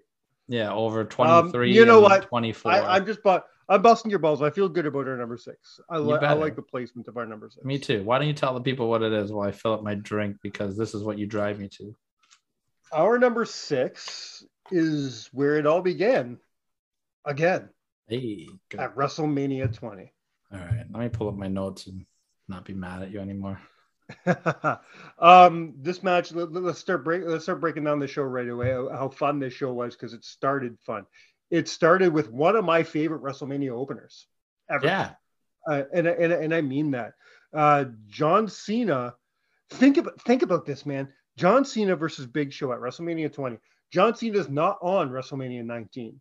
[0.48, 2.22] Yeah, over 23 Um, you know what?
[2.28, 2.72] 24.
[2.72, 4.42] I, I'm just bu- I'm busting your balls.
[4.42, 5.78] I feel good about our number six.
[5.90, 7.64] I, li- I like the placement of our number six.
[7.64, 8.02] Me too.
[8.02, 10.38] Why don't you tell the people what it is while I fill up my drink
[10.42, 11.94] because this is what you drive me to.
[12.92, 14.42] Our number six
[14.72, 16.38] is where it all began.
[17.24, 17.68] Again
[18.08, 18.80] Hey, good.
[18.80, 20.12] at WrestleMania 20.
[20.50, 22.06] All right, let me pull up my notes and
[22.48, 23.60] not be mad at you anymore.
[25.18, 26.32] um, this match.
[26.32, 27.22] Let, us start break.
[27.24, 28.70] Let's start breaking down the show right away.
[28.70, 31.04] How, how fun this show was because it started fun.
[31.50, 34.26] It started with one of my favorite WrestleMania openers
[34.70, 34.86] ever.
[34.86, 35.10] Yeah,
[35.66, 37.12] uh, and and and I mean that.
[37.52, 39.14] Uh, John Cena.
[39.70, 41.08] Think about think about this, man.
[41.36, 43.58] John Cena versus Big Show at WrestleMania 20.
[43.92, 46.20] John Cena is not on WrestleMania 19.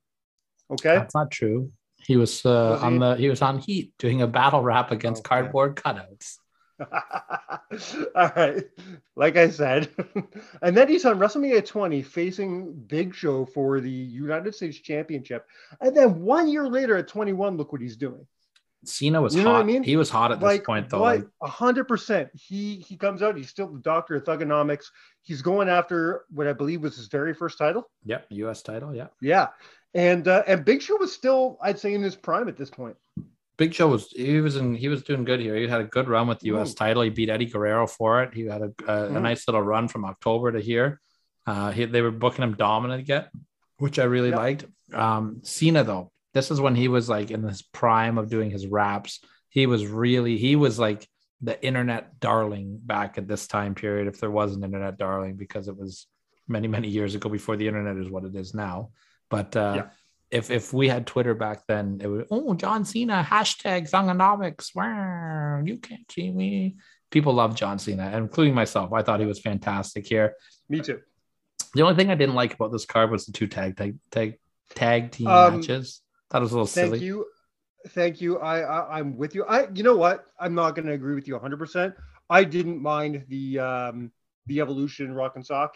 [0.72, 0.96] Okay.
[0.96, 1.72] that's not true.
[2.08, 5.26] He was, uh, Was on the he was on Heat doing a battle rap against
[5.26, 5.28] Okay.
[5.28, 6.38] cardboard cutouts.
[8.16, 8.64] All right.
[9.18, 9.90] Like I said.
[10.62, 15.46] and then he's on WrestleMania 20 facing Big Show for the United States Championship.
[15.82, 18.26] And then one year later at 21, look what he's doing.
[18.88, 19.62] Cena was You know hot.
[19.62, 19.84] I mean?
[19.84, 21.02] He was hot at this point though.
[21.02, 22.30] Like, a hundred percent.
[22.34, 23.36] He he comes out.
[23.38, 24.86] He's still the doctor of thuganomics.
[25.22, 27.90] He's going after what I believe was his very first title.
[28.06, 28.62] yep, U.S.
[28.62, 28.96] title.
[28.96, 29.48] Yeah, Yeah,
[29.94, 32.96] and uh, and Big Show was still, I'd say, in his prime at this point.
[33.58, 35.56] Big Show was he was in he was doing good here.
[35.56, 36.74] He had a good run with the U.S.
[36.74, 36.78] Mm.
[36.78, 37.02] title.
[37.04, 38.34] He beat Eddie Guerrero for it.
[38.34, 39.22] He had a, a, a Mm.
[39.24, 41.02] nice little run from October to here.
[41.46, 43.26] Uh, he, they were booking him dominant again,
[43.80, 44.38] which I really Yep.
[44.38, 44.66] liked.
[44.94, 48.68] Um, Cena though, this is when he was like in his prime of doing his
[48.68, 51.08] raps he was really he was like
[51.42, 55.68] the internet darling back at this time period, if there was an internet darling, because
[55.68, 56.08] it was
[56.48, 58.90] many many years ago before the internet is what it is now.
[59.30, 59.90] But uh, Yeah.
[60.32, 64.74] if if we had Twitter back then, it would oh John Cena hashtag Thuganomics.
[64.76, 66.78] Wow, you can't see me.
[67.12, 68.92] People love John Cena, including myself.
[68.92, 70.34] I thought he was fantastic here.
[70.70, 71.00] Me too.
[71.76, 74.40] The only thing I didn't like about this card was the two tag tag tag,
[74.74, 76.02] tag team Um, matches.
[76.34, 77.06] It was a little Thank silly.
[77.06, 77.26] you.
[77.90, 78.40] Thank you.
[78.40, 79.46] I, I I'm with you.
[79.46, 80.26] I you know what?
[80.40, 81.94] I'm not going to agree with you 100%.
[82.30, 84.12] I didn't mind the um
[84.48, 85.76] the evolution rock and sock.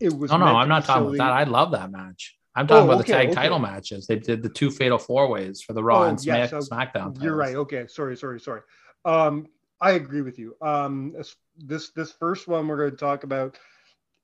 [0.00, 1.18] It was Oh no, I'm not talking silly.
[1.18, 1.48] about that.
[1.48, 2.38] I love that match.
[2.54, 3.34] I'm talking Oh, about the tag okay.
[3.34, 4.06] title matches.
[4.06, 7.22] They did the two fatal four ways for the Raw Oh, and Smack, yes, SmackDown.
[7.22, 7.56] You're right.
[7.56, 7.86] Okay.
[7.88, 8.62] Sorry, sorry, sorry.
[9.04, 9.46] Um
[9.80, 10.56] I agree with you.
[10.62, 11.14] Um
[11.58, 13.58] this, this first one we're going to talk about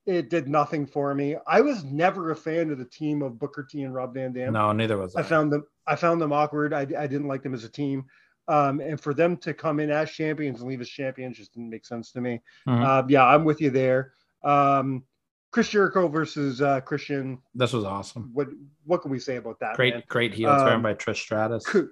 [0.09, 1.35] it did nothing for me.
[1.45, 4.53] I was never a fan of the team of Booker T and Rob Van Dam.
[4.53, 5.19] No, neither was I.
[5.19, 6.73] I found them I found them awkward.
[6.73, 8.05] I, I didn't like them as a team.
[8.47, 11.69] Um, and for them to come in as champions and leave as champions just didn't
[11.69, 12.41] make sense to me.
[12.67, 12.83] Mhm.
[12.83, 14.13] Uh, yeah, I'm with you there.
[14.43, 15.03] Um,
[15.51, 17.39] Chris Jericho versus uh, Christian.
[17.55, 18.31] this was awesome.
[18.33, 18.47] What
[18.85, 19.75] what can we say about that?
[19.75, 20.03] Great, man?
[20.07, 21.63] great heel turn Um, by Trish Stratus.
[21.65, 21.89] Could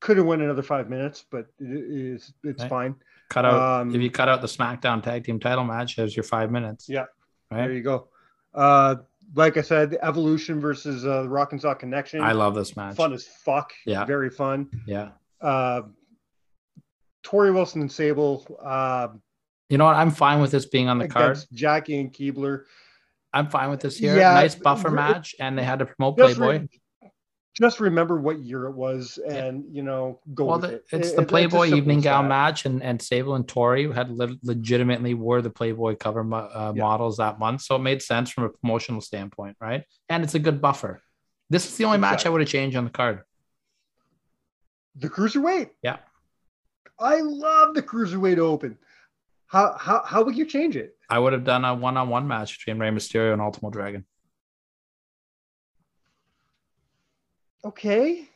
[0.00, 2.70] could have went another five minutes, but it is it's Right.
[2.70, 2.94] fine.
[3.28, 6.22] Cut out um, if you cut out the SmackDown tag team title match, there's your
[6.24, 6.88] five minutes.
[6.88, 7.06] Yeah.
[7.50, 8.08] There you go.
[8.54, 8.96] Uh,
[9.34, 12.20] like I said, Evolution versus uh, the Rock and Sock Connection.
[12.22, 12.96] I love this match.
[12.96, 13.72] fun as fuck.
[13.84, 14.04] Yeah.
[14.04, 14.68] very fun.
[14.86, 15.10] Yeah.
[15.40, 15.82] Uh,
[17.24, 18.46] Torrie Wilson and Sable.
[18.62, 19.08] Uh,
[19.68, 19.96] You know what?
[19.96, 21.38] I'm fine with this being on the card.
[21.52, 22.62] Jackie and Keibler.
[23.32, 24.16] I'm fine with this here.
[24.16, 26.60] Yeah, nice buffer match, and they had to promote Playboy.
[26.60, 26.68] re-
[27.60, 30.84] just remember what year it was, and you know, go Well, with the, it.
[30.92, 34.36] it's It- the Playboy simple evening gown match, and and Sable and Torrie had le-
[34.42, 36.82] legitimately wore the Playboy cover mo- uh, Yeah.
[36.82, 39.84] models that month, so it made sense from a promotional standpoint, right?
[40.08, 41.00] And it's a good buffer.
[41.48, 43.22] This is the only match I would have changed on the card.
[44.96, 45.70] The cruiserweight.
[45.82, 45.98] Yeah.
[46.98, 48.78] I love the cruiserweight open.
[49.46, 50.96] How how how would you change it?
[51.08, 54.04] I would have done a one-on-one match between Rey Mysterio and Ultimo Dragon.
[57.66, 58.28] Okay.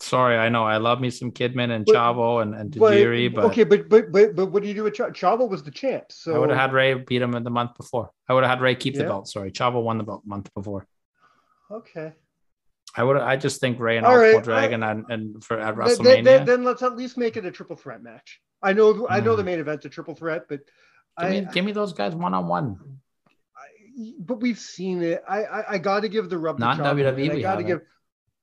[0.00, 3.32] Sorry, I know I love me some Kidman and But- Chavo and, and But, Tajiri,
[3.34, 5.70] but okay, but but but but what do you do with Ch- Chavo was the
[5.70, 6.06] champ?
[6.10, 8.10] So I would have had Rey beat him in the month before.
[8.28, 9.28] I would have had Rey keep the belt.
[9.28, 10.86] Sorry, Chavo won the belt the month before.
[11.70, 12.12] okay.
[12.96, 13.16] I would.
[13.16, 16.04] I just think Rey and All right, Dragon and, and for at Then- WrestleMania.
[16.04, 18.40] Then, then, then let's at least make it a triple threat match.
[18.62, 19.38] I know I know Mm.
[19.38, 20.60] the main event's a triple threat, but
[21.20, 22.78] give, me, I, give me those guys one on one.
[23.56, 25.22] I but we've seen it.
[25.28, 26.56] I I, I got to give the rub.
[26.56, 27.80] to Not Chavo, WWE I got to give.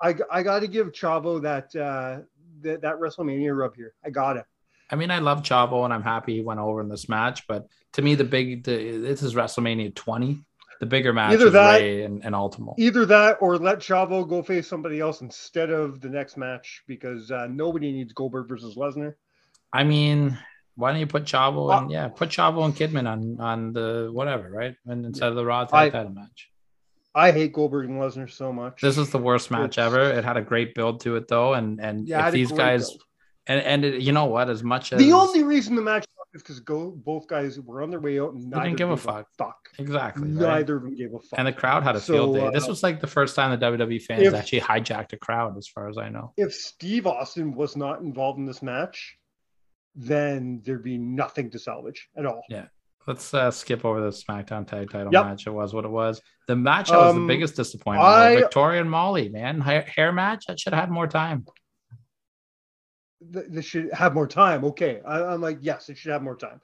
[0.01, 2.21] I I got to give Chavo that uh
[2.61, 3.93] that, that WrestleMania rub here.
[4.05, 4.45] I got it.
[4.89, 7.67] I mean, I love Chavo and I'm happy he went over in this match, but
[7.93, 10.43] to me, the big the, this is WrestleMania 20.
[10.81, 12.73] The bigger match Either is that- Rey and, and Ultimo.
[12.77, 17.29] Either that or let Chavo go face somebody else instead of the next match because
[17.31, 19.13] uh, nobody needs Goldberg versus Lesnar.
[19.71, 20.37] I mean,
[20.75, 24.09] why don't you put Chavo Uh, and yeah, put Chavo and Kidman on on the
[24.11, 24.75] whatever, right?
[24.87, 26.50] And instead of the Raw tag title match.
[27.13, 28.81] I hate Goldberg and Lesnar so much.
[28.81, 30.01] This is the worst match It's- ever.
[30.01, 33.03] It had a great build to it though, and and Yeah, if these guys build.
[33.47, 36.41] and and it, you know what, as much as The only reason the match is
[36.41, 39.27] because go both guys were on their way out and didn't give a gave fuck.
[39.37, 39.57] fuck.
[39.77, 40.31] exactly right?
[40.59, 41.37] Neither of them gave a fuck.
[41.37, 42.49] and the crowd had a So, field day.
[42.53, 45.57] This uh, was like the first time the WWE fans if- actually hijacked a crowd,
[45.57, 46.31] as far as I know.
[46.37, 49.17] if Steve Austin was not involved in this match,
[49.95, 52.43] then there'd be nothing to salvage at all.
[52.49, 52.67] Yeah.
[53.11, 55.25] Let's uh, skip over the SmackDown Tag Title Yep.
[55.25, 55.45] match.
[55.45, 56.21] It was what it was.
[56.47, 58.07] The match that was the Um, biggest disappointment.
[58.07, 61.45] I- Victoria and Molly, man, hair, hair match that should have had more time.
[63.33, 64.63] Th- They should have more time.
[64.63, 65.01] Okay.
[65.05, 66.61] I, I'm like, yes, it should have more time.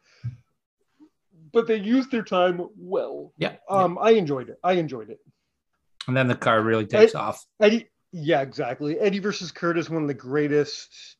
[1.51, 3.33] But they used their time well.
[3.37, 3.57] Yeah.
[3.69, 4.57] Um, I enjoyed it.
[4.63, 5.19] I enjoyed it.
[6.07, 7.43] And then the car really takes off.
[7.61, 8.97] Eddie, yeah, exactly.
[9.01, 11.16] Eddie versus Kurt is one of the greatest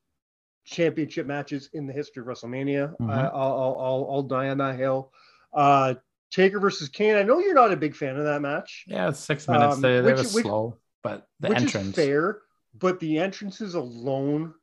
[0.67, 2.95] championship matches in the history of WrestleMania.
[2.97, 3.09] Mhm.
[3.09, 5.11] I, I'll, I'll, I'll, die on that hill.
[5.53, 5.95] Uh,
[6.29, 7.15] Taker versus Kane.
[7.15, 9.75] I know you're not a big fan of that match, Yeah, six minutes.
[9.75, 11.87] Um, they, they which- were which- slow, but the which entrance.
[11.87, 12.41] is fair.
[12.77, 14.53] But the entrances alone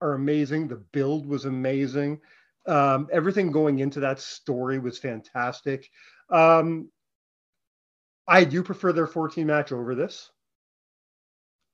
[0.00, 0.66] are amazing.
[0.66, 2.20] The build was amazing.
[2.66, 5.88] Um, everything going into that story was fantastic.
[6.30, 6.88] Um,
[8.26, 10.30] I do prefer their 14 match over this.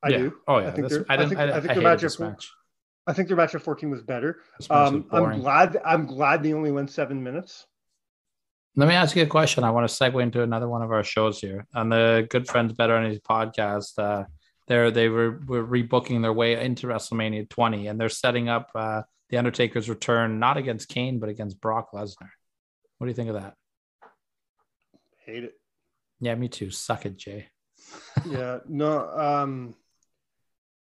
[0.03, 0.19] I yeah.
[0.19, 0.37] do.
[0.49, 2.51] Oh yeah, think this, I I think- I, I I, think the match match.
[3.07, 4.41] I think their match at 14 was better.
[4.69, 5.81] Um, I'm glad.
[5.85, 7.67] I'm glad they only went seven minutes.
[8.75, 9.65] Let me ask you a question.
[9.65, 12.73] I want to segue into another one of our shows here on the Good Friends
[12.73, 13.99] Better Enemies podcast.
[13.99, 14.25] Uh,
[14.67, 19.03] they're they were, were rebooking their way into WrestleMania 20, and they're setting up uh,
[19.31, 22.31] the Undertaker's return not against Kane but against Brock Lesnar.
[22.99, 23.55] What do you think of that?
[25.25, 25.55] Hate it.
[26.21, 26.71] Yeah, me too.
[26.71, 27.49] Suck it, Jay.
[28.29, 28.59] Yeah.
[28.69, 29.09] No.
[29.09, 29.75] Um,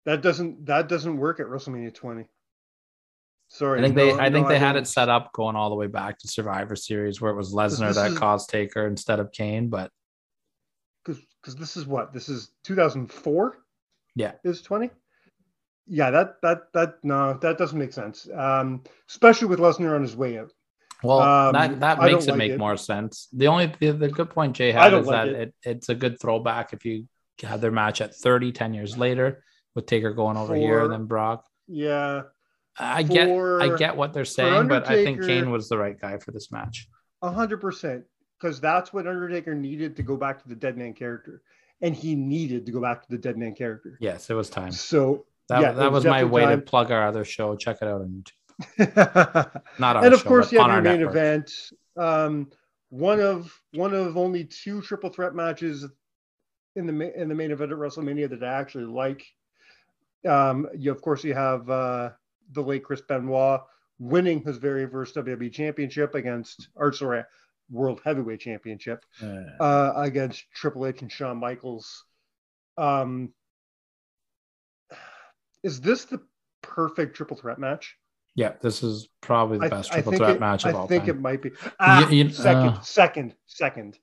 [0.04, 0.66] that doesn't.
[0.66, 2.24] That doesn't work at WrestleMania 20.
[3.48, 3.80] Sorry.
[3.80, 5.70] I think they no- I think no, they had don't- it set up going all
[5.70, 9.20] the way back to Survivor Series where it was Lesnar that is- caused Taker instead
[9.20, 9.90] of Kane, but
[11.04, 13.58] because because this is what this is 2004
[14.16, 14.32] Yeah.
[14.44, 14.90] is 20
[15.86, 20.16] yeah that that that no that doesn't make sense um especially with lesnar on his
[20.16, 20.50] way out
[21.02, 22.58] well Um, that that makes it like make it.
[22.58, 23.28] more sense.
[23.34, 25.40] The only the, the good point Jay I had is like that it.
[25.48, 25.54] it.
[25.72, 27.06] it's a good throwback if you
[27.42, 29.44] have their match at 30, 10 years later
[29.74, 31.44] with Taker going over here and then Brock.
[31.68, 32.22] yeah
[32.78, 36.18] I get I get what they're saying, but I think Kane was the right guy
[36.18, 36.88] for this match.
[37.22, 38.04] a hundred percent
[38.40, 41.42] because that's what undertaker needed to go back to the dead man character
[41.80, 44.72] and he needed to go back to the dead man character Yes, it was time.
[44.72, 46.60] so That, yeah, that was, was my way time.
[46.60, 47.54] to plug our other show.
[47.56, 48.24] Check it out on
[48.78, 49.60] YouTube.
[49.78, 51.10] Not our And of show, course you have your main network.
[51.16, 51.52] event
[51.96, 52.48] um
[52.90, 55.86] one of one of only two triple threat matches
[56.76, 59.24] in the in the main event at wrestlemania that i actually like
[60.26, 62.10] um you of course you have uh
[62.52, 63.60] the late chris benoit
[63.98, 67.22] winning his very first wwe championship against or sorry
[67.70, 69.04] world heavyweight championship
[69.60, 72.04] uh against triple h and shawn michaels
[72.78, 73.32] um
[75.62, 76.20] is this the
[76.62, 77.96] perfect triple threat match
[78.34, 80.88] Yeah, this is probably the best I triple think threat it- match of I all
[80.88, 80.96] time.
[80.96, 81.52] I think it might be.
[81.80, 83.98] Ah, you- second, uh, second, second.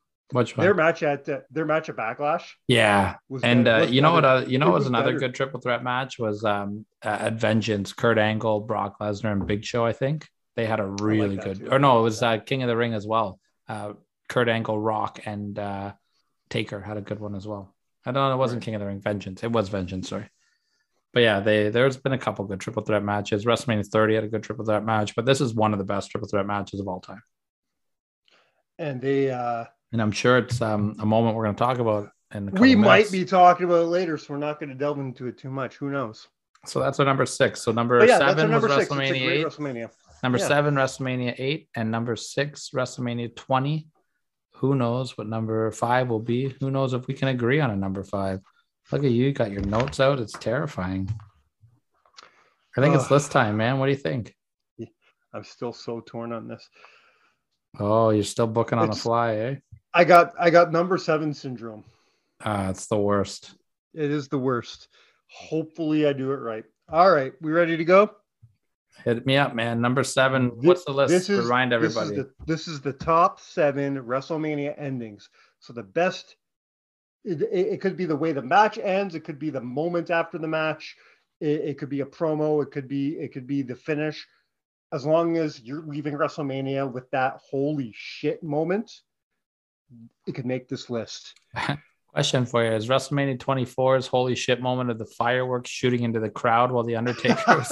[0.64, 4.26] Their match at uh, their match at Backlash yeah, and uh, you know what?
[4.26, 5.20] Uh, you know It what was was another better.
[5.20, 7.94] good triple threat match was um uh, at Vengeance.
[7.94, 9.86] Kurt Angle, Brock Lesnar, and Big Show.
[9.86, 11.60] I think they had a really that good.
[11.60, 11.68] too.
[11.72, 13.40] Or no, it was uh, King of the Ring as well.
[13.68, 13.94] Uh,
[14.30, 15.94] Kurt Angle, Rock, and uh,
[16.50, 17.74] Taker had a good one as well.
[18.06, 18.34] I don't know.
[18.34, 19.02] It wasn't King of the Ring.
[19.02, 19.44] Vengeance.
[19.44, 20.10] It was Vengeance.
[20.10, 20.30] Sorry.
[21.14, 23.44] But yeah, they there's been a couple good triple threat matches.
[23.46, 26.10] WrestleMania 30 had a good triple threat match, but this is one of the best
[26.10, 27.22] triple threat matches of all time.
[28.80, 32.10] and they uh And I'm sure it's um, a moment we're going to talk about.
[32.34, 33.12] In a we might minutes.
[33.12, 35.76] be talking about it later, so we're not going to delve into it too much.
[35.76, 36.28] Who knows?
[36.66, 37.62] So that's our number six.
[37.62, 38.90] So number yeah, seven number was six.
[38.90, 39.46] WrestleMania eight.
[39.46, 39.90] WrestleMania.
[40.24, 40.48] Number yeah.
[40.48, 43.88] seven, WrestleMania eight, and number six, WrestleMania twenty.
[44.56, 46.56] Who knows what number five will be?
[46.60, 48.40] Who knows if we can agree on a number five?
[48.92, 50.20] Look at you, you got your notes out.
[50.20, 51.10] It's terrifying.
[52.78, 53.80] I think it's this time, man.
[53.80, 54.36] What do you think?
[55.34, 56.68] I'm still so torn on this.
[57.80, 59.56] Oh, you're still booking on the fly, eh?
[59.94, 61.84] I got I got number seven syndrome.
[62.44, 63.56] Ah, it's the worst.
[63.94, 64.88] It is the worst.
[65.28, 66.64] Hopefully, I do it right.
[66.90, 68.12] All right, we ready to go?
[69.06, 69.82] Hit me up, man.
[69.82, 70.52] Number seven.
[70.60, 71.10] Thi- What's the list?
[71.14, 72.22] This is Remind this is everybody.
[72.22, 75.30] the- This is the top seven WrestleMania endings.
[75.60, 76.36] So the best.
[77.24, 79.14] It, it, it could be the way the match ends.
[79.16, 80.96] It could be the moment after the match.
[81.40, 82.64] It, it could be a promo.
[82.64, 84.26] It could be it could be the finish.
[84.94, 88.92] As long as you're leaving WrestleMania with that holy shit moment,
[90.28, 91.34] it could make this list.
[92.14, 96.30] Question for you: Is WrestleMania 24's holy shit moment of the fireworks shooting into the
[96.30, 97.72] crowd while the Undertaker was?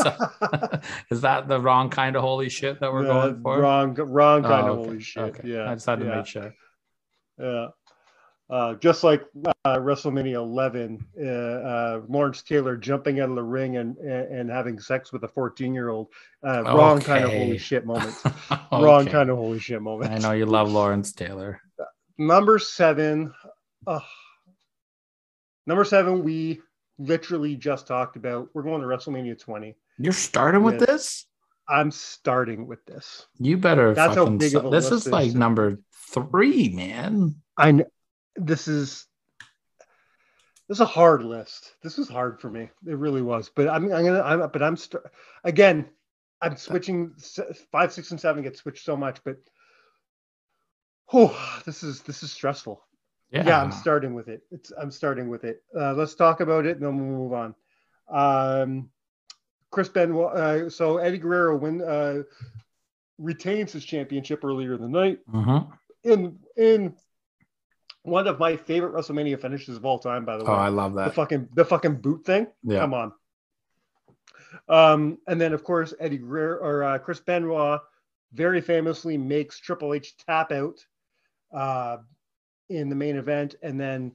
[1.11, 3.59] is that the wrong kind of holy shit that we're No, going for?
[3.59, 5.23] Wrong, wrong kind Oh, of okay, holy shit.
[5.23, 5.47] okay.
[5.49, 6.15] Yeah, I just had to yeah.
[6.15, 6.53] make sure.
[7.37, 7.67] Yeah.
[8.49, 9.23] Uh, just like
[9.65, 14.49] uh, WrestleMania 11, uh, uh, Lawrence Taylor jumping out of the ring and and, and
[14.49, 16.07] having sex with a 14 year old.
[16.43, 18.15] Uh, Wrong kind of holy shit moment.
[18.71, 20.11] Wrong kind of holy shit moment.
[20.11, 21.61] I know you love Lawrence Taylor.
[22.19, 23.33] Number seven.
[23.87, 24.01] ugh.
[25.65, 26.61] number seven, we
[26.97, 28.49] literally just talked about.
[28.53, 29.75] We're going to WrestleMania 20.
[29.97, 31.25] You're starting with this?
[31.69, 33.25] I'm starting with this.
[33.39, 35.35] You better That's how big of a this list is like is.
[35.35, 35.79] number
[36.11, 37.35] three, man.
[37.55, 37.85] I kn-
[38.35, 39.05] this is
[40.67, 41.75] this is a hard list.
[41.83, 42.69] This was hard for me.
[42.85, 43.49] It really was.
[43.55, 45.03] But I'm I'm gonna I'm but I'm st-
[45.43, 45.87] again.
[46.41, 47.13] I'm uh, switching
[47.71, 49.37] five, six, and seven get switched so much, but
[51.13, 52.81] oh, this is this is stressful.
[53.31, 53.45] Yeah.
[53.45, 54.41] Yeah, I'm starting with it.
[54.51, 55.61] It's I'm starting with it.
[55.79, 57.55] Uh, let's talk about it, and then we'll move on.
[58.09, 58.89] Um,
[59.71, 60.35] Chris Benoit.
[60.35, 62.23] Uh, so Eddie Guerrero win uh,
[63.19, 65.71] retains his championship earlier in the night Mhm.
[66.03, 66.95] in in
[68.03, 70.25] one of my favorite WrestleMania finishes of all time.
[70.25, 72.47] By the way, Oh, I love that the fucking the fucking boot thing.
[72.63, 72.79] Yeah.
[72.79, 73.11] Come on.
[74.67, 77.79] Um, and then of course Eddie Guerrero or uh, Chris Benoit
[78.33, 80.79] very famously makes Triple H tap out
[81.53, 81.97] uh,
[82.69, 84.11] in the main event, and then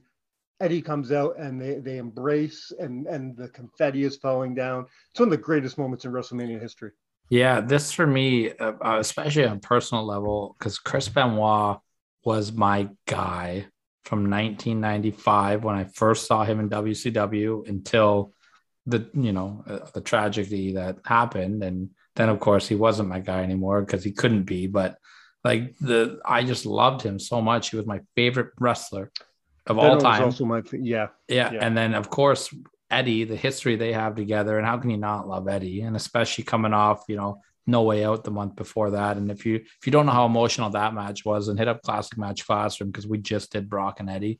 [0.59, 4.85] Eddie comes out and they they embrace and and the confetti is falling down.
[5.11, 6.91] It's one of the greatest moments in WrestleMania history.
[7.29, 11.79] Yeah, this for me, uh, uh, especially on personal level, because Chris Benoit
[12.23, 13.65] was my guy
[14.03, 18.33] from 1995 when I first saw him in WCW until
[18.85, 23.19] the you know uh, the tragedy that happened, and then of course he wasn't my
[23.19, 24.67] guy anymore because he couldn't be.
[24.67, 24.97] But
[25.45, 27.69] like the, I just loved him so much.
[27.69, 29.11] He was my favorite wrestler
[29.67, 30.23] of all time.
[30.23, 31.07] also my yeah.
[31.27, 31.51] Yeah.
[31.53, 31.59] Yeah.
[31.65, 32.53] And then of course
[32.91, 35.81] Eddie, the history they have together, and how can you not love Eddie?
[35.81, 39.17] And especially coming off, you know, No Way Out the month before that.
[39.17, 41.81] And if you if you don't know how emotional that match was, and hit up
[41.81, 44.39] Classic Match Classroom because we just did Brock and Eddie.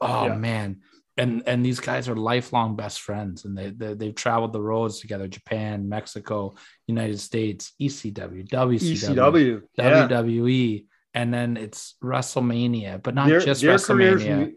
[0.00, 0.36] Oh Yeah.
[0.36, 0.80] man.
[1.16, 4.98] And and these guys are lifelong best friends, and they, they they've traveled the roads
[4.98, 6.54] together: Japan, Mexico,
[6.88, 9.62] United States, ECW, WCW, ECW.
[9.78, 10.08] Yeah.
[10.08, 14.54] WWE, and then it's WrestleMania, but not Their, just their WrestleMania.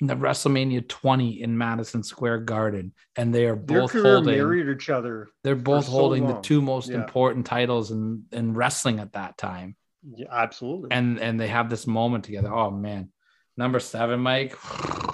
[0.00, 4.36] The WrestleMania 20 in Madison Square Garden, and they are both holding.
[4.36, 5.28] married each other.
[5.44, 6.96] They're both so holding the two most Yeah.
[6.96, 10.90] important titles in in wrestling at that time, Yeah, absolutely.
[10.90, 12.52] and and they have this moment together.
[12.52, 13.11] Oh man,
[13.56, 14.56] number seven, Mike,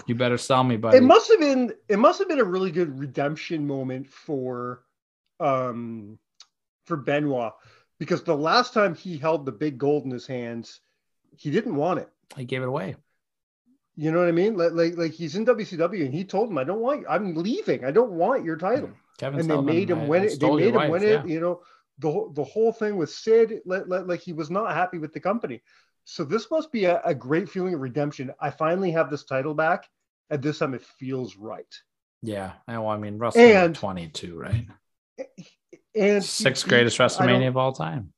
[0.06, 0.98] you better sell me, buddy.
[0.98, 4.82] it must have been it must have been a really good redemption moment for
[5.40, 6.18] um
[6.86, 7.52] for Benoit
[7.98, 10.80] because the last time he held the big gold in his hands,
[11.36, 12.08] he didn't want it.
[12.36, 12.96] He gave it away.
[13.96, 14.56] You know what I mean?
[14.56, 17.04] Like like, like he's in WCW and he told him, "I don't want.
[17.08, 17.84] I'm leaving.
[17.84, 20.38] I don't want your title." Kevin and they made him win it.
[20.38, 21.22] They made him wife, win yeah.
[21.24, 21.28] it.
[21.28, 21.62] You know,
[21.98, 25.18] the whole- the whole thing with Sid, let, like he was not happy with the
[25.18, 25.62] company.
[26.10, 28.32] So this must be a, a great feeling of redemption.
[28.40, 29.86] I finally have this title back,
[30.30, 31.66] and this time it feels right.
[32.22, 34.66] Yeah, I- well, I mean, WrestleMania And- 22, right?
[35.94, 38.14] And Sixth beat- greatest WrestleMania of all time.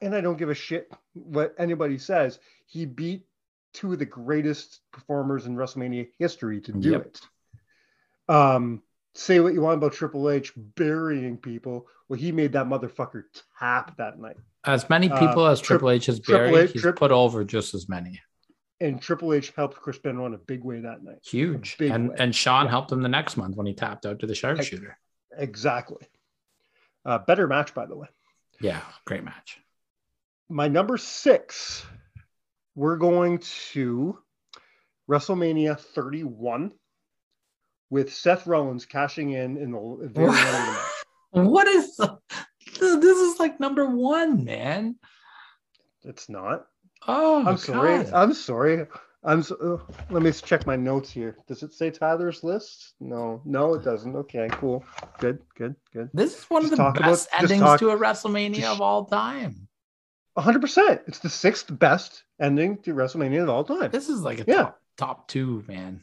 [0.00, 2.38] and I don't give a shit what anybody says.
[2.66, 3.26] He beat
[3.74, 7.06] two of the greatest performers in WrestleMania history to do Yep.
[7.06, 7.20] it.
[8.34, 8.82] Um,
[9.14, 11.88] say what you want about Triple H burying people.
[12.08, 13.24] Well, he made that motherfucker
[13.58, 14.36] tap that night.
[14.68, 17.74] As many Uh, people as Triple H has buried, H- he's Trip- put over just
[17.74, 18.20] as many.
[18.80, 21.18] And Triple H helped Chris Benoit in a big way that night.
[21.24, 21.76] Huge.
[21.80, 22.16] And way.
[22.18, 22.70] and Shawn Yeah.
[22.72, 24.98] helped him the next month when he tapped out to the sharpshooter.
[25.36, 26.06] Exactly.
[27.04, 28.08] Uh, better match, by the way.
[28.60, 29.58] Yeah, great match.
[30.50, 31.86] My number six,
[32.74, 33.38] we're going
[33.72, 34.18] to
[35.08, 36.72] WrestleMania 31
[37.88, 41.46] with Seth Rollins cashing in in the very end of the match.
[41.48, 42.17] What is the,
[42.80, 44.96] this is like number one, man.
[46.04, 46.66] It's not.
[47.06, 48.06] Oh, I'm sorry.
[48.12, 48.86] I'm sorry.
[49.24, 49.56] I'm so,
[49.88, 51.36] uh, let me check my notes here.
[51.48, 52.94] Does it say Tyler's list?
[53.00, 54.14] No, no, it doesn't.
[54.14, 54.84] Okay, cool.
[55.18, 56.08] Good, good, good.
[56.14, 58.80] This is one of the talk about- best endings talk- to a WrestleMania just- of
[58.80, 59.68] all time.
[60.36, 61.00] 100%.
[61.08, 63.90] It's the sixth best ending to WrestleMania of all time.
[63.90, 64.56] This is like a Yeah.
[64.56, 66.00] top top two, man.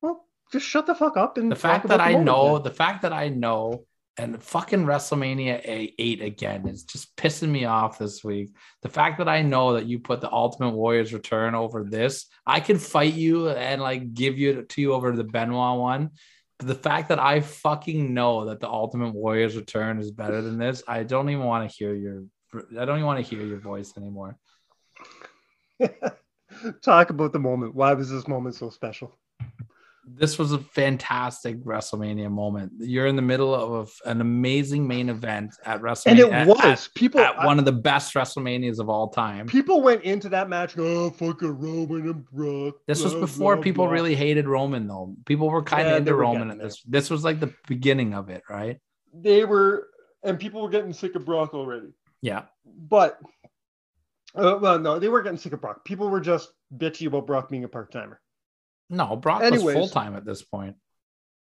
[0.00, 2.62] Well, just shut the fuck up and The fact that I know, then.
[2.64, 3.84] the fact that I know,
[4.18, 8.54] and fucking WrestleMania a- eight again is just pissing me off this week.
[8.82, 12.60] The fact that I know that you put the Ultimate Warriors return over this, I
[12.60, 16.10] could fight you and like give you to you over the Benoit one.
[16.58, 20.58] But the fact that I fucking know that the Ultimate Warriors return is better than
[20.58, 22.24] this, I don't even want to hear your.
[22.54, 24.38] I don't even want to hear your voice anymore.
[26.82, 27.74] talk about the moment.
[27.74, 29.18] Why was this moment so special?
[30.08, 32.72] This was a fantastic WrestleMania moment.
[32.78, 36.10] You're in the middle of an amazing main event at WrestleMania.
[36.10, 36.60] And it at- was.
[36.86, 39.46] at, people at one of the best WrestleManias of all time.
[39.46, 40.76] people went into that match.
[40.78, 42.74] Oh, fucking Roman and Brock.
[42.86, 45.16] This was before blah, people blah." really hated Roman, though.
[45.26, 46.82] People were kind of Yeah, into Roman at this.
[46.82, 48.78] This was like the beginning of it, right?
[49.12, 49.88] They were,
[50.22, 51.88] and people were getting sick of Brock already.
[52.22, 52.42] Yeah.
[52.64, 53.18] But,
[54.36, 55.84] uh, well, no, they weren't getting sick of Brock.
[55.84, 58.20] People were just bitchy about Brock being a part timer.
[58.88, 59.64] No, Brock Anyways.
[59.64, 60.76] was full time at this point.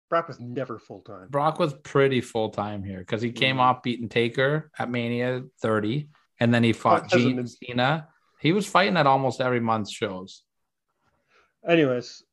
[0.09, 1.27] Brock was never full time.
[1.29, 3.61] Brock was pretty full time here because he came Mhm.
[3.61, 8.07] off beating Taker at Mania 30, and then he fought Gene been- Cena.
[8.39, 10.43] He was fighting at almost every month's shows.
[11.67, 12.23] Anyways,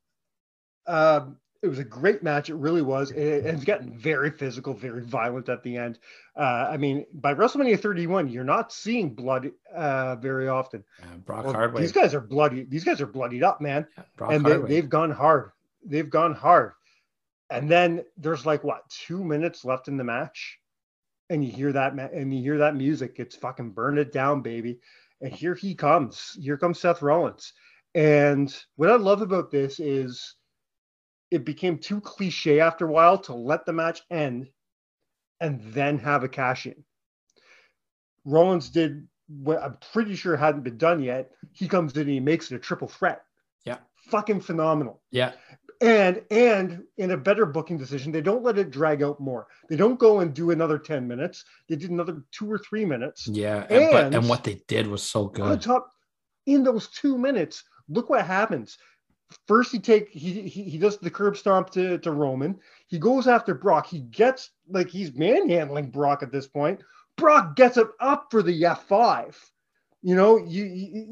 [0.87, 2.49] um, it was a great match.
[2.49, 3.11] It really was.
[3.11, 5.99] It, it's gotten very physical, very violent at the end.
[6.35, 10.83] Uh, I mean, by WrestleMania 31, you're not seeing blood uh, very often.
[11.03, 11.81] Uh, Brock Well, Hardway.
[11.81, 12.63] these guys are bloody.
[12.63, 13.85] These guys are bloodied up, man.
[13.97, 15.51] Yeah, and they, they've gone hard.
[15.85, 16.73] They've gone hard.
[17.51, 20.57] And then there's like what two minutes left in the match,
[21.29, 23.15] and you hear that ma- and you hear that music.
[23.17, 24.79] It's fucking burn it down, baby.
[25.19, 26.37] And here he comes.
[26.41, 27.53] Here comes Seth Rollins.
[27.93, 30.35] And what I love about this is
[31.31, 34.49] it became too cliche after a while to let the match end
[35.39, 36.75] and then have a cash in.
[38.25, 41.31] Rollins did what I'm pretty sure hadn't been done yet.
[41.53, 43.23] He comes in and he makes it a triple threat.
[43.65, 43.77] Yeah.
[44.09, 45.01] Fucking phenomenal.
[45.11, 45.31] yeah,
[45.79, 49.47] And and in a better booking decision, they don't let it drag out more.
[49.69, 51.45] They don't go and do another 10 minutes.
[51.69, 53.27] They did another two or three minutes.
[53.27, 53.65] yeah.
[53.69, 55.61] And, but, And- and what they did was so On good.
[55.61, 55.89] top,
[56.45, 58.77] in those two minutes, look what happens.
[59.47, 62.59] First, he take he he, he does the curb stomp to, to Roman.
[62.87, 63.87] He goes after Brock.
[63.87, 66.81] He gets like he's manhandling Brock at this point.
[67.17, 69.35] Brock gets him up for the F5.
[70.01, 70.63] You know, you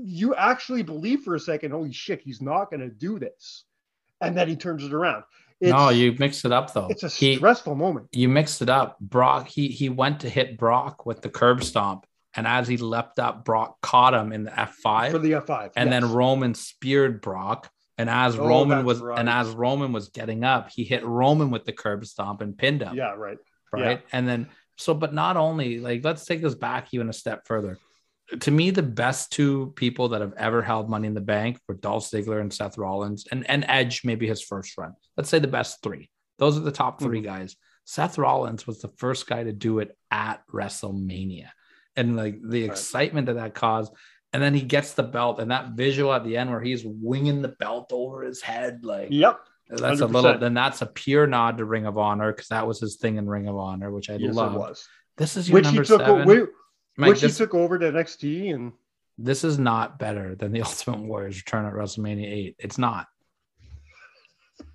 [0.04, 3.66] you, actually believe for a second, holy shit, he's not gonna do this.
[4.22, 5.24] And then he turns it around.
[5.62, 6.88] It's, no, you mixed it up though.
[6.90, 8.08] It's a He- stressful moment.
[8.14, 9.00] you mixed it up.
[9.00, 12.06] Brock, he he went to hit Brock with the curb stomp,
[12.36, 15.72] and as he leapt up, Brock caught him in the F five, for the F5.
[15.76, 16.02] and yes.
[16.02, 17.70] then Roman speared Brock.
[18.00, 19.20] And as Oh, Roman was right.
[19.20, 22.82] and as Roman was getting up, he hit Roman with the curb stomp and pinned
[22.82, 22.96] him.
[22.96, 23.38] yeah, right.
[23.74, 24.02] right?
[24.14, 24.48] And then
[24.78, 27.78] so, but not only like let's take this back even a step further.
[28.42, 31.74] To me, the best two people that have ever held Money in the Bank were
[31.76, 34.94] Dolph Ziggler and Seth Rollins, and and Edge maybe his first run.
[35.18, 36.10] Let's say the best three.
[36.38, 37.26] Those are the top 3 mm-hmm.
[37.26, 37.58] guys.
[37.84, 41.50] Seth Rollins was the first guy to do it at WrestleMania,
[41.98, 42.72] and like the Right.
[42.72, 43.92] excitement that that caused.
[44.32, 47.42] And then he gets the belt, and that visual at the end where he's winging
[47.42, 49.40] the belt over his head, like Yep.
[49.70, 50.38] that's a little.
[50.38, 53.28] Then that's a pure nod to Ring of Honor because that was his thing in
[53.28, 54.54] Ring of Honor, which I Yes, love.
[54.54, 54.88] it was.
[55.18, 55.88] This is your Which he took.
[56.02, 56.28] seven.
[56.28, 56.50] Which,
[56.98, 58.72] Mike, which he took over to NXT, and
[59.18, 62.56] this is not better than the Ultimate Warrior's return at WrestleMania 8.
[62.60, 63.08] It's not.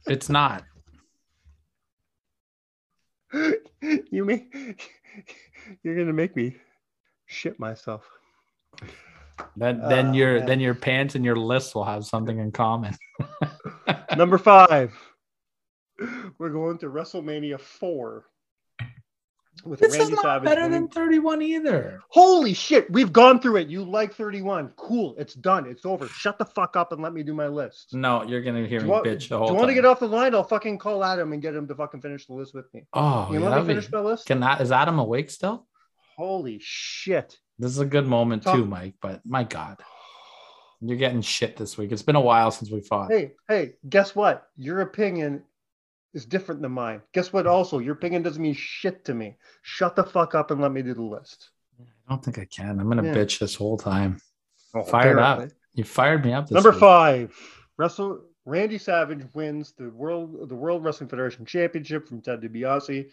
[0.08, 0.64] It's not.
[4.10, 4.46] you may
[5.82, 6.56] you're gonna make me
[7.26, 8.08] shit myself.
[9.56, 10.46] Then then Oh, your man.
[10.46, 12.94] then your pants and your list will have something in common.
[14.16, 14.92] Number five,
[16.38, 18.24] we're going to WrestleMania four
[19.64, 20.44] with This is not Savage.
[20.44, 22.00] better winning- than 31 either.
[22.08, 23.68] Holy shit, we've gone through it.
[23.68, 24.72] You like 31.
[24.76, 25.14] Cool.
[25.18, 25.66] It's done.
[25.66, 26.06] It's over.
[26.08, 27.94] Shut the fuck up and let me do my list.
[27.94, 29.84] No, you're gonna hear Do me want, bitch the whole do you want to get
[29.84, 30.34] off the line?
[30.34, 32.84] I'll fucking call Adam and get him to fucking finish the list with me.
[32.92, 34.26] oh, you yeah, let that'd be- finish my list?
[34.26, 35.66] can that is Adam awake still?
[36.16, 37.38] Holy shit.
[37.58, 38.94] This is a good moment Talk- too, Mike.
[39.00, 39.78] But my God,
[40.80, 41.92] you're getting shit this week.
[41.92, 43.10] It's been a while since we fought.
[43.12, 44.48] Hey, hey, guess what?
[44.56, 45.42] Your opinion
[46.14, 47.00] is different than mine.
[47.12, 47.46] Guess what?
[47.46, 49.36] Also, your opinion doesn't mean shit to me.
[49.62, 51.50] Shut the fuck up and let me do the list.
[51.80, 52.78] I don't think I can.
[52.80, 53.14] I'm gonna Yeah.
[53.14, 54.20] bitch this whole time.
[54.74, 55.48] Oh, Fired up.
[55.74, 56.46] You fired me up.
[56.46, 56.80] This Number week.
[56.80, 57.36] five,
[57.78, 63.10] Wrestle Randy Savage wins the world the World Wrestling Federation Championship from Ted DiBiase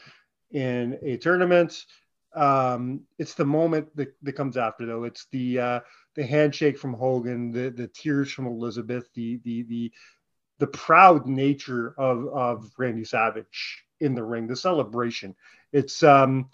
[0.51, 1.85] in a tournament.
[2.33, 5.03] Um, it's the moment that, that comes after though.
[5.03, 5.79] It's the uh,
[6.15, 9.91] the handshake from Hogan, the the tears from Elizabeth, the the the
[10.59, 15.35] the proud nature of of Randy Savage in the ring, the celebration.
[15.73, 16.49] It's um,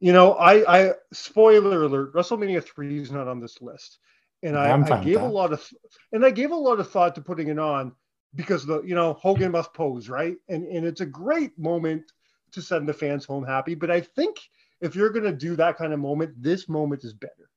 [0.00, 3.98] you know, I I spoiler alert, WrestleMania three is not on this list,
[4.42, 5.66] and I, I gave a lot of
[6.12, 7.92] and I gave a lot of thought to putting it on
[8.34, 12.12] because the you know Hogan must pose right, and and it's a great moment
[12.52, 13.74] to send the fans home happy.
[13.74, 14.36] But I think
[14.84, 17.48] if you're gonna do that kind of moment, this moment is better.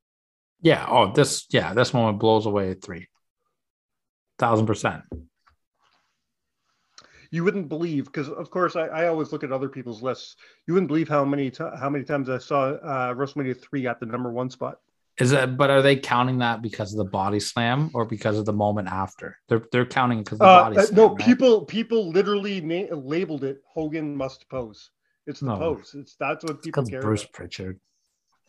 [0.62, 0.86] Yeah.
[0.88, 1.46] Oh, this.
[1.50, 3.06] Yeah, this moment blows away at three.
[4.38, 5.02] Thousand percent.
[7.30, 10.36] You wouldn't believe because of course I, I always look at other people's lists.
[10.66, 14.00] You wouldn't believe how many ti how many times I saw uh, WrestleMania three at
[14.00, 14.78] the number one spot.
[15.18, 15.56] Is that?
[15.56, 18.88] But are they counting that because of the body slam or because of the moment
[18.88, 19.36] after?
[19.48, 20.96] They're they're counting because the Uh, body uh, slam.
[20.96, 21.18] no, right?
[21.26, 24.90] people people literally na- labeled it Hogan must pose.
[25.28, 25.80] It's the No.
[25.94, 27.32] It's that's what people care Bruce about.
[27.34, 27.78] Pritchard.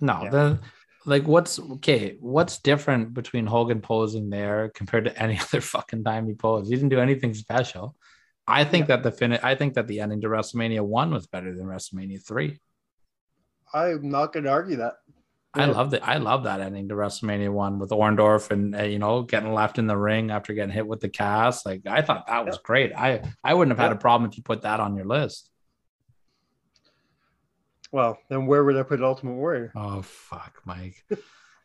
[0.02, 0.30] No, Yeah.
[0.30, 0.60] the
[1.06, 2.18] like what's okay?
[2.20, 6.70] What's different between Hogan posing there compared to any other fucking time he posed?
[6.70, 7.96] He didn't do anything special.
[8.48, 9.34] I think that the fin.
[9.34, 12.60] I think that the ending to WrestleMania one was better than WrestleMania three.
[13.74, 14.94] I'm not going to argue that.
[15.54, 15.72] I Yeah.
[15.72, 16.08] love that.
[16.08, 19.78] I love that ending to WrestleMania one with Orndorff and uh, you know getting left
[19.80, 21.66] in the ring after getting hit with the cast.
[21.66, 22.94] Like I thought that was great.
[22.96, 25.50] I I wouldn't have had a problem if you put that on your list.
[27.92, 29.72] Well, then where would I put Ultimate Warrior?
[29.76, 31.04] Oh fuck, Mike.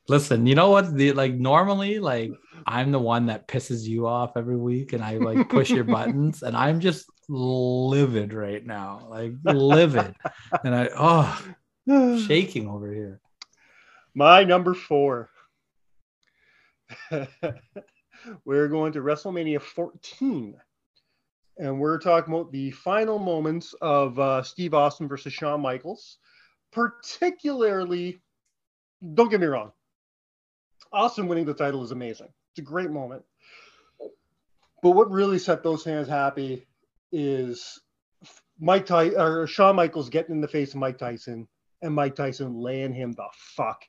[0.08, 0.94] Listen, you know what?
[0.94, 2.32] The like normally, like
[2.66, 6.42] I'm the one that pisses you off every week, and I like push your buttons,
[6.42, 10.14] and I'm just livid right now, like livid,
[10.64, 11.44] and I oh
[12.26, 13.20] shaking over here.
[14.14, 15.30] My number four.
[18.44, 20.54] we're going to WrestleMania 14.
[21.58, 26.18] And we're talking about the final moments of uh, Steve Austin versus Shawn Michaels.
[26.72, 28.20] Particularly,
[29.14, 29.70] don't get me wrong,
[30.92, 32.28] Austin winning the title is amazing.
[32.52, 33.22] It's a great moment.
[34.82, 36.66] But what really set those fans happy
[37.12, 37.80] is
[38.58, 41.48] Mike Ty- or Shawn Michaels getting in the face of Mike Tyson
[41.82, 43.82] and Mike Tyson laying him the fuck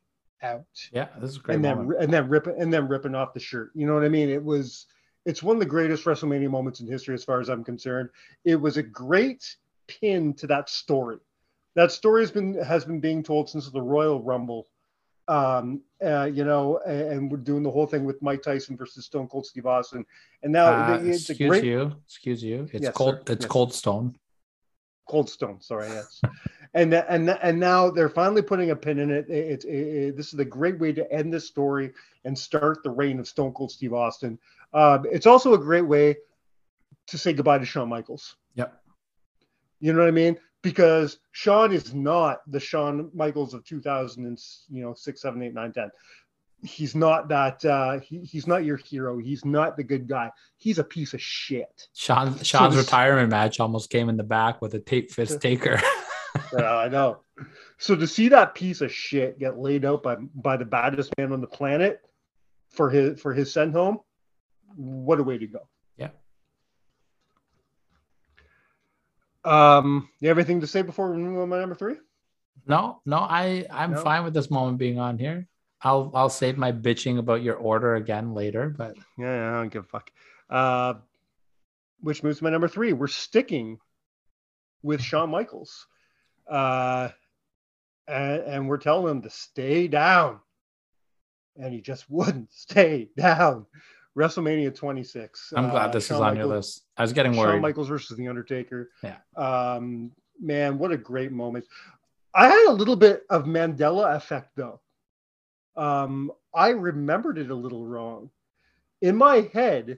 [0.43, 2.01] out Yeah, this is a great and then moment.
[2.03, 3.71] and then ripping and then ripping off the shirt.
[3.73, 4.29] You know what I mean?
[4.29, 4.85] It was
[5.25, 8.09] it's one of the greatest WrestleMania moments in history, as far as I'm concerned.
[8.45, 9.55] It was a great
[9.87, 11.17] pin to that story.
[11.75, 14.67] That story has been has been being told since the Royal Rumble.
[15.27, 19.05] Um, uh, you know, and, and we're doing the whole thing with Mike Tyson versus
[19.05, 20.05] Stone Cold Steve Austin,
[20.43, 22.69] and now Uh, it's a excuse great you, excuse you.
[22.71, 23.15] It's Yes, cold.
[23.15, 23.33] sir.
[23.33, 23.51] It's Yes.
[23.51, 24.15] cold stone.
[25.07, 25.61] Cold Stone.
[25.61, 26.21] Sorry, yes.
[26.75, 29.29] And and and now they're finally putting a pin in it.
[29.29, 31.93] It's it, it, this is a great way to end this story
[32.25, 34.37] and start the reign of Stone Cold Steve Austin.
[34.73, 36.17] Um, it's also a great way
[37.07, 38.35] to say goodbye to Shawn Michaels.
[38.55, 38.77] Yep.
[39.79, 40.37] You know what I mean?
[40.63, 44.37] Because Shawn is not the Shawn Michaels of 2000 and
[44.69, 45.89] you know six, seven, eight, nine, ten.
[46.61, 47.63] He's not that.
[47.63, 49.17] Uh, he, he's not your hero.
[49.17, 50.29] He's not the good guy.
[50.57, 51.87] He's a piece of shit.
[51.93, 55.79] Shawn Shawn's this- retirement match almost came in the back with a tape fist taker.
[56.53, 57.19] Yeah, I know.
[57.77, 61.31] So to see that piece of shit get laid out by by the baddest man
[61.31, 62.01] on the planet
[62.71, 63.99] for his for his send home,
[64.75, 65.67] what a way to go.
[65.97, 66.09] Yeah.
[69.43, 71.95] Um, you have anything to say before we move on my number three?
[72.67, 74.01] no, no, I I'm No?
[74.01, 75.47] fine with this moment being on here.
[75.81, 79.71] I'll I'll save my bitching about your order again later, but Yeah, yeah, I don't
[79.71, 80.09] give a fuck.
[80.49, 80.95] Uh,
[81.99, 82.93] which moves to my number three.
[82.93, 83.77] We're sticking
[84.81, 85.85] with Shawn Michaels,
[86.49, 87.09] uh,
[88.07, 90.39] and, and we're telling him to stay down,
[91.57, 93.65] and he just wouldn't stay down.
[94.17, 95.53] WrestleMania 26.
[95.57, 96.85] I'm glad uh, this Shawn is on your list.
[96.95, 97.61] I was getting Shawn worried.
[97.61, 98.89] Michaels versus The Undertaker.
[99.03, 99.17] Yeah.
[99.35, 101.65] Um, man, what a great moment.
[102.33, 104.79] I had a little bit of Mandela effect though.
[105.75, 108.29] Um, I remembered it a little wrong.
[109.01, 109.97] In my head,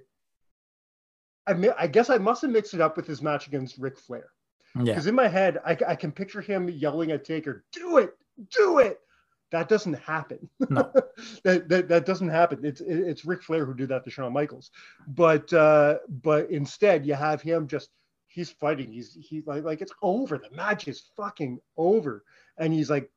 [1.45, 3.97] I, mi- I guess I must have mixed it up with his match against Ric
[3.99, 4.29] Flair.
[4.76, 8.13] Yeah, Because in my head, I, I can picture him yelling at Taker, "Do it,
[8.51, 8.99] do it."
[9.51, 10.49] That doesn't happen.
[10.70, 10.91] No.
[11.43, 12.65] that, that that doesn't happen.
[12.65, 14.72] It's it- it's Ric Flair who did that to Shawn Michaels.
[15.07, 17.89] But uh, but instead, you have him just
[18.28, 18.91] he's fighting.
[18.91, 20.38] He's he like like it's over.
[20.38, 22.24] The match is fucking over,
[22.57, 23.09] and he's like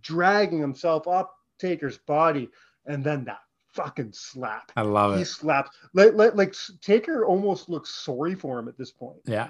[0.00, 2.48] dragging himself up Taker's body,
[2.86, 3.40] and then that
[3.74, 4.72] fucking slap.
[4.76, 5.18] I love He it.
[5.20, 9.48] He slaps like, like like Taker almost looks sorry for him at this point Yeah,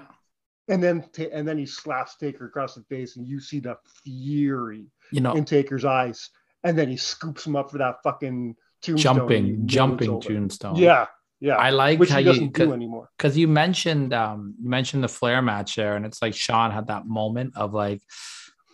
[0.67, 3.77] and then ta- and then he slaps Taker across the face, and you see the
[4.03, 6.29] fury you know, in Taker's eyes,
[6.63, 9.17] and then he scoops him up for that fucking tombstone.
[9.17, 10.75] jumping, jumping tombstone.
[10.75, 11.07] Yeah,
[11.39, 11.55] yeah.
[11.57, 13.09] I like which how he you doesn't do anymore.
[13.17, 16.87] because you mentioned um you mentioned the Flair match there, and it's like Shawn had
[16.87, 18.01] that moment of like,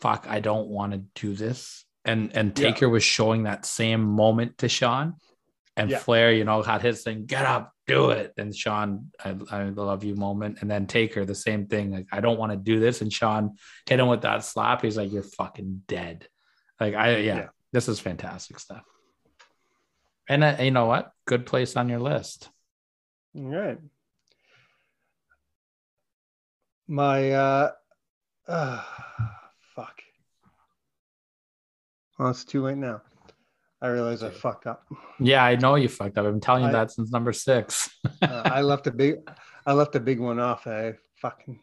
[0.01, 1.85] fuck, I don't want to do this.
[2.05, 2.71] And and Yeah.
[2.71, 5.15] Taker was showing that same moment to Shawn.
[5.75, 5.99] And Yeah.
[5.99, 8.33] Flair, you know, had his thing, get up, do it.
[8.37, 10.59] And Shawn, I, I love you moment.
[10.61, 13.01] And then Taker, the same thing, like, I don't want to do this.
[13.01, 14.83] And Shawn hit him with that slap.
[14.83, 16.27] He's like, You're fucking dead.
[16.79, 17.47] Like, I, yeah, Yeah.
[17.73, 18.83] this is fantastic stuff.
[20.27, 21.11] And uh, you know what?
[21.25, 22.49] Good place on your list.
[23.35, 23.79] All right.
[26.87, 27.71] My uh,
[28.47, 28.83] uh
[29.75, 30.01] fuck.
[32.17, 33.01] Well, it's too late now.
[33.81, 34.85] I realize I fucked up.
[35.19, 36.25] Yeah, I know you fucked up.
[36.25, 37.89] I've been telling you I- that since number six.
[38.21, 39.15] Uh, I left a big,
[39.65, 40.67] I left a big one off.
[40.67, 41.57] I fucking.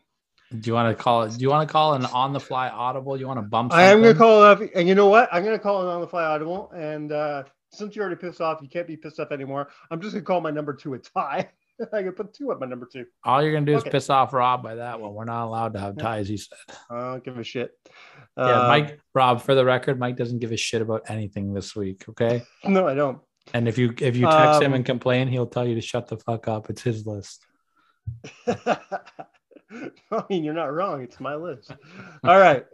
[0.59, 1.33] Do you want to call it?
[1.33, 3.19] Do you want to call an on the fly audible?
[3.19, 3.73] You want to bump?
[3.75, 5.29] I am gonna call it off, and you know what?
[5.33, 6.71] I'm gonna call an on the fly audible.
[6.75, 7.43] And uh,
[7.73, 9.69] since you're already pissed off, you can't be pissed off anymore.
[9.91, 11.51] I'm just gonna call my number two a tie.
[11.93, 13.05] I can put two at my number two.
[13.25, 15.13] All you're gonna do is piss off Rob by that one.
[15.15, 16.29] We're not allowed to have ties.
[16.29, 16.59] He said.
[16.91, 17.73] I don't give a shit.
[18.37, 19.01] Yeah, Uh, Mike.
[19.15, 22.05] Rob, for the record, Mike doesn't give a shit about anything this week.
[22.09, 22.43] Okay.
[22.65, 23.19] No, I don't.
[23.55, 26.09] And if you if you text him Um, and complain, he'll tell you to shut
[26.09, 26.69] the fuck up.
[26.71, 27.45] It's his list.
[28.47, 31.03] I mean, you're not wrong.
[31.03, 31.73] It's my list.
[32.25, 32.65] All right.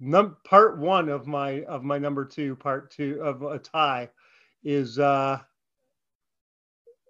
[0.00, 4.10] Num- part one of my of my number two, part two of a tie,
[4.62, 5.38] is uh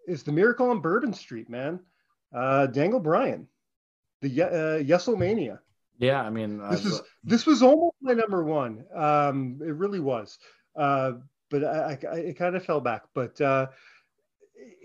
[0.08, 1.80] is the Miracle on Bourbon Street, man.
[2.34, 3.48] Uh Daniel Bryan,
[4.20, 5.60] the Ye- uh, Yesomania.
[5.98, 8.84] Yeah, I mean, This was this was almost my number one.
[8.94, 10.38] Um, it really was.
[10.76, 11.12] Uh,
[11.50, 13.02] but I, I, it kind of fell back.
[13.14, 13.66] But uh,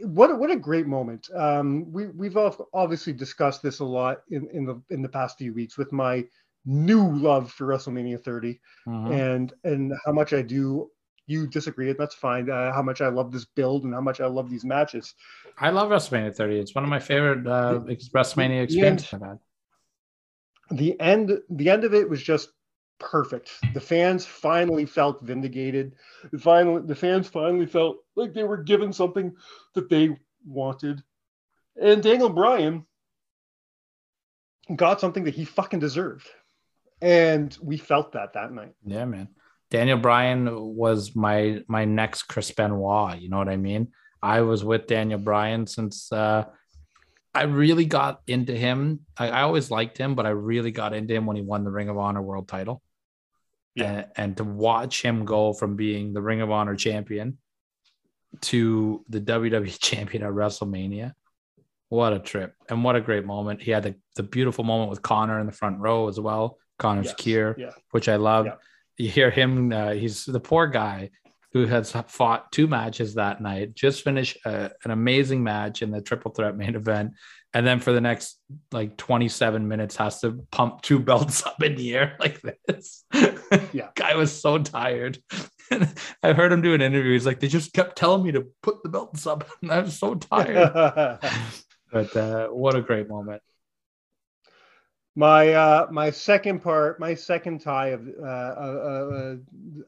[0.01, 1.29] what a, what a great moment.
[1.35, 5.37] Um, we we've all obviously discussed this a lot in, in the in the past
[5.37, 6.25] few weeks with my
[6.65, 9.11] new love for WrestleMania 30 mhm.
[9.11, 10.89] and and how much I do.
[11.25, 12.49] You disagree, that's fine.
[12.49, 15.13] Uh, how much I love this build and how much I love these matches.
[15.57, 16.59] I love WrestleMania 30.
[16.59, 19.39] It's one of my favorite uh, ex- WrestleMania the experiences I've had.
[20.71, 22.49] the end the end of it was just
[22.99, 25.93] perfect the fans finally felt vindicated
[26.31, 29.33] the finally the fans finally felt like they were given something
[29.73, 31.03] that they wanted
[31.81, 32.85] and daniel bryan
[34.75, 36.27] got something that he fucking deserved
[37.01, 39.27] and we felt that that night Yeah, man.
[39.73, 43.19] Daniel Bryan was my my next Chris Benoit.
[43.19, 43.91] You know what I mean?
[44.21, 46.45] I was with Daniel Bryan since uh,
[47.33, 48.99] I really got into him.
[49.17, 51.71] I, I always liked him, but I really got into him when he won the
[51.71, 52.83] Ring of Honor World Title.
[53.73, 53.85] Yeah.
[53.85, 57.39] And, and to watch him go from being the Ring of Honor champion
[58.41, 61.13] to the WWE champion at WrestleMania.
[61.89, 62.53] What a trip.
[62.69, 63.63] And what a great moment.
[63.63, 66.59] He had the, the beautiful moment with Connor in the front row as well.
[66.77, 68.45] Connor's Yes, cure yeah which I love.
[68.45, 68.55] Yeah.
[68.97, 71.09] You hear him, uh, he's the poor guy.
[71.53, 76.01] who has fought two matches that night, just finished a, an amazing match in the
[76.01, 77.13] triple threat main event,
[77.53, 78.39] and then for the next
[78.71, 83.03] like 27 minutes has to pump two belts up in the air like this.
[83.71, 83.89] Yeah.
[83.95, 85.19] guy was so tired.
[86.23, 87.13] I heard him do an interview.
[87.13, 90.15] He's like, they just kept telling me to put the belts up, and I'm so
[90.15, 90.71] tired.
[91.91, 93.41] but uh, what a great moment.
[95.15, 99.35] My uh my second part my second tie of uh, uh,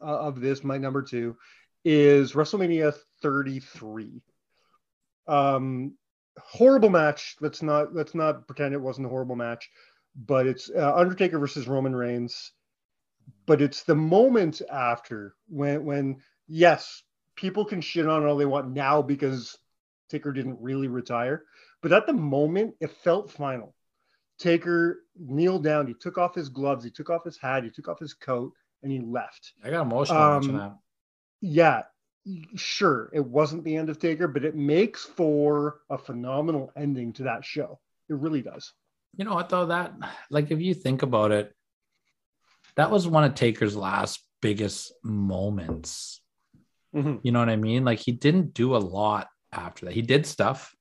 [0.01, 1.35] uh of this my number two
[1.83, 4.21] is wrestlemania 33
[5.27, 5.93] um
[6.39, 7.35] horrible match.
[7.39, 9.69] Let's not let's not pretend it wasn't a horrible match
[10.15, 12.51] but it's uh, undertaker versus roman reigns.
[13.45, 16.17] But it's the moment after when when
[16.47, 17.03] yes
[17.35, 19.57] people can shit on all they want now because
[20.09, 21.43] taker didn't really retire
[21.81, 23.74] but at the moment it felt final
[24.37, 25.87] Taker kneeled down.
[25.87, 26.83] He took off his gloves.
[26.83, 27.63] He took off his hat.
[27.63, 29.53] He took off his coat, and he left.
[29.63, 30.77] I got emotional Um, watching that.
[31.41, 31.83] Yeah,
[32.55, 37.23] sure, it wasn't the end of Taker, but it makes for a phenomenal ending to
[37.23, 37.79] that show.
[38.09, 38.73] It really does.
[39.15, 39.67] You know what though?
[39.67, 39.93] That
[40.29, 41.55] like if you think about it,
[42.75, 46.21] that was one of Taker's last biggest moments.
[46.93, 47.19] Mhm.
[47.23, 47.85] You know what I mean?
[47.85, 49.93] Like he didn't do a lot after that.
[49.93, 50.75] He did stuff,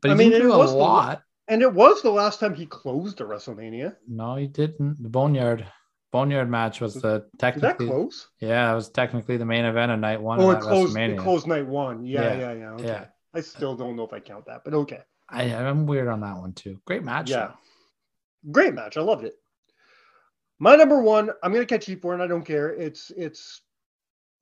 [0.00, 1.22] but he I mean, didn't do a lot.
[1.48, 3.96] And it was the last time he closed a WrestleMania.
[4.08, 5.02] No, he didn't.
[5.02, 5.66] The Boneyard
[6.10, 8.28] Boneyard match was uh, the Is that technically close?
[8.40, 10.40] yeah, it was technically the main event of night one.
[10.40, 10.96] Oh, it closed.
[10.96, 12.06] It closed night one.
[12.06, 12.70] Yeah, Yeah, yeah, yeah.
[12.72, 12.84] Okay.
[12.86, 13.04] yeah.
[13.34, 15.00] I still don't know if I count that, but okay.
[15.28, 16.80] I, I'm weird on that one too.
[16.84, 17.30] Great match.
[17.30, 17.48] Yeah.
[17.48, 18.52] though.
[18.52, 18.96] Great match.
[18.96, 19.34] I loved it.
[20.60, 22.70] My number one, I'm gonna catch you for, and I don't care.
[22.70, 23.62] It's it's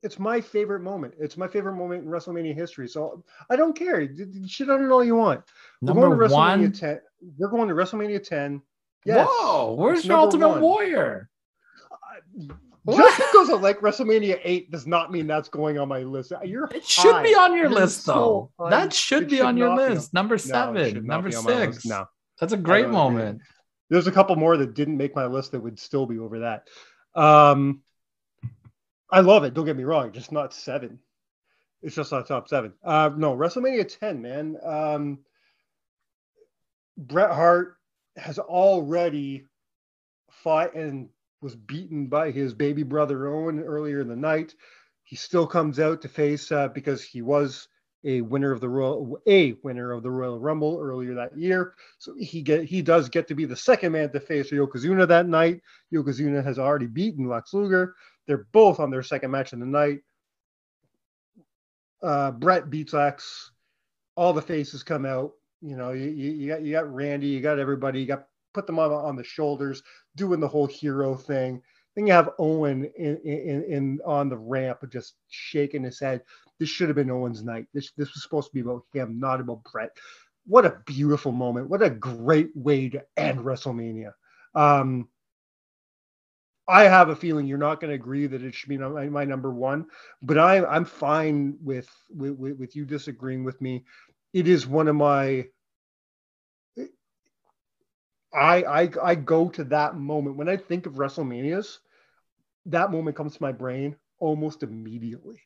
[0.03, 1.13] it's my favorite moment.
[1.19, 2.87] It's my favorite moment in WrestleMania history.
[2.87, 4.07] So I don't care.
[4.45, 5.41] Shit on it all you want.
[5.81, 6.71] We're Number going to WrestleMania one.
[6.73, 6.99] 10.
[7.37, 8.61] We're going to WrestleMania 10.
[9.05, 9.27] Yes.
[9.29, 10.61] Whoa, where's your Ultimate one.
[10.61, 11.29] Warrior?
[12.89, 16.33] Just because I like WrestleMania 8 does not mean that's going on my list.
[16.43, 18.65] You're It should be on your You're list so though.
[18.65, 18.69] high.
[18.71, 20.13] that should It be should on your be on- list.
[20.13, 21.73] Number seven, not number be on my list.
[21.81, 21.85] six.
[21.85, 22.05] No.
[22.41, 22.97] That's a great don't agree.
[22.97, 23.41] moment.
[23.89, 26.67] There's a couple more that didn't make my list that would still be over that.
[27.15, 27.81] Um,
[29.13, 29.53] I love it.
[29.53, 30.11] Don't get me wrong.
[30.11, 30.97] Just not seven.
[31.83, 32.73] It's just not top seven.
[32.83, 34.57] Uh, no, WrestleMania 10, man.
[34.63, 35.19] Um,
[36.97, 37.75] Bret Hart
[38.17, 39.45] has already
[40.31, 41.09] fought and
[41.43, 44.55] was beaten by his baby brother Owen earlier in the night.
[45.03, 47.67] He still comes out to face uh, because he was
[48.05, 51.75] a winner of the Royal a winner of the Royal Rumble earlier that year.
[51.99, 55.27] So he get he does get to be the second man to face Yokozuna that
[55.27, 55.61] night.
[55.93, 57.95] Yokozuna has already beaten Lex Luger.
[58.27, 59.99] They're both on their second match of the night.
[62.01, 63.51] Uh, Bret beats Lex.
[64.15, 65.33] All the faces come out.
[65.61, 68.79] You know, you, you, got you got Randy, you got everybody, you got put them
[68.79, 69.81] on on the shoulders,
[70.15, 71.61] doing the whole hero thing.
[71.95, 76.21] Then you have Owen in, in, in on the ramp, just shaking his head.
[76.59, 77.67] This should have been Owen's night.
[77.73, 79.91] This this was supposed to be about him, not about Bret.
[80.45, 81.69] What a beautiful moment!
[81.69, 84.11] What a great way to end WrestleMania.
[84.55, 85.07] Um,
[86.73, 89.25] I have a feeling you're not going to agree that it should be my, my
[89.25, 89.85] number one,
[90.23, 93.85] but I, I'm fine with, with with you disagreeing with me.
[94.33, 95.45] It is one of my.
[98.33, 101.77] I I I go to that moment when I think of WrestleManias.
[102.65, 105.41] That moment comes to my brain almost immediately.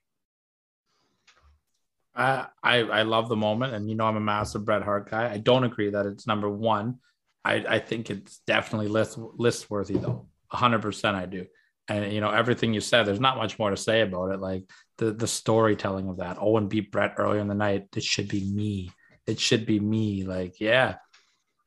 [2.16, 5.30] I, I I love the moment, and you know I'm a massive Bret Hart guy.
[5.30, 7.00] I don't agree that it's number one.
[7.44, 10.30] I I think it's definitely list list worthy though.
[10.50, 11.46] Hundred percent, I do.
[11.90, 13.04] And you know everything you said.
[13.04, 14.40] There's not much more to say about it.
[14.40, 14.64] Like
[14.98, 16.38] the the storytelling of that.
[16.40, 17.88] Owen beat Bret earlier in the night.
[17.96, 18.92] It should be me.
[19.26, 20.24] It should be me.
[20.24, 20.96] Like yeah,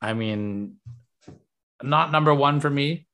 [0.01, 0.75] I mean,
[1.81, 3.07] not number one for me,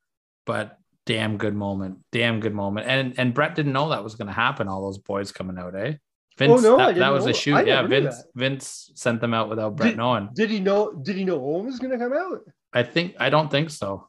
[0.46, 2.00] but damn good moment.
[2.12, 2.88] Damn good moment.
[2.88, 4.68] And and Bret didn't know that was going to happen.
[4.68, 5.94] All those boys coming out, eh?
[6.38, 7.66] Vince, no, that, that was a shoot.
[7.66, 8.26] Yeah, Vince that.
[8.36, 10.30] Vince sent them out without Bret Did- knowing.
[10.36, 10.94] Did he know?
[10.94, 12.42] Did he know Owen was going to come out?
[12.74, 14.08] I think I don't think so.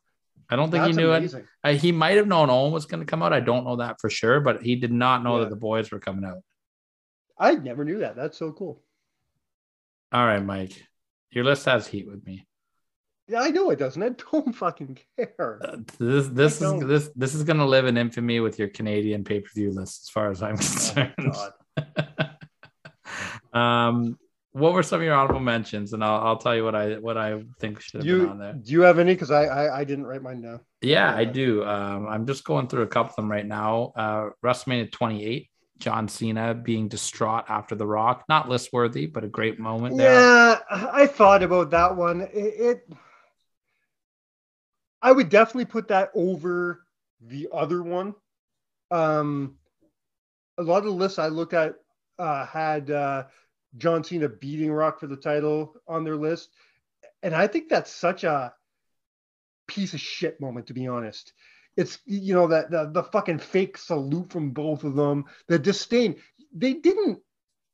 [0.50, 1.40] I don't think That's he knew amazing.
[1.40, 1.46] it.
[1.62, 3.32] I, he might have known Owen was going to come out.
[3.34, 5.40] I don't know that for sure, but he did not know Yeah.
[5.44, 6.38] that the boys were coming out.
[7.38, 8.16] I never knew that.
[8.16, 8.82] That's so cool.
[10.10, 10.72] All right, Mike,
[11.30, 12.46] your list has heat with me.
[13.28, 14.02] Yeah, I know it doesn't.
[14.02, 15.60] I don't fucking care.
[15.62, 19.22] Uh, this this is this this is going to live in infamy with your Canadian
[19.24, 21.14] pay per view list, as far as I'm Oh, concerned.
[21.18, 22.32] God.
[23.52, 24.18] um,
[24.58, 25.92] what were some of your honorable mentions?
[25.92, 28.38] And I'll, I'll tell you what I what I think should have Do been on
[28.38, 28.52] there.
[28.54, 29.14] do you have any?
[29.14, 30.60] Because I, I I didn't write mine down.
[30.82, 31.32] Yeah, I Yeah.
[31.32, 31.64] do.
[31.64, 33.92] Um, I'm just going through a couple of them right now.
[33.96, 39.28] Uh, WrestleMania 28, John Cena being distraught after The Rock, not list worthy, but a
[39.28, 40.10] great moment there.
[40.10, 42.20] Yeah, I thought about that one.
[42.22, 42.92] It, it
[45.00, 46.84] I would definitely put that over
[47.20, 48.14] the other one.
[48.90, 49.56] Um
[50.58, 51.74] a lot of the lists I looked at
[52.18, 53.24] uh, had uh,
[53.76, 56.50] John Cena beating Rock for the title on their list,
[57.22, 58.52] and I think that's such a
[59.66, 61.32] piece of shit moment to be honest.
[61.76, 66.16] It's you know that the, the fucking fake salute from both of them, the disdain.
[66.54, 67.20] They didn't.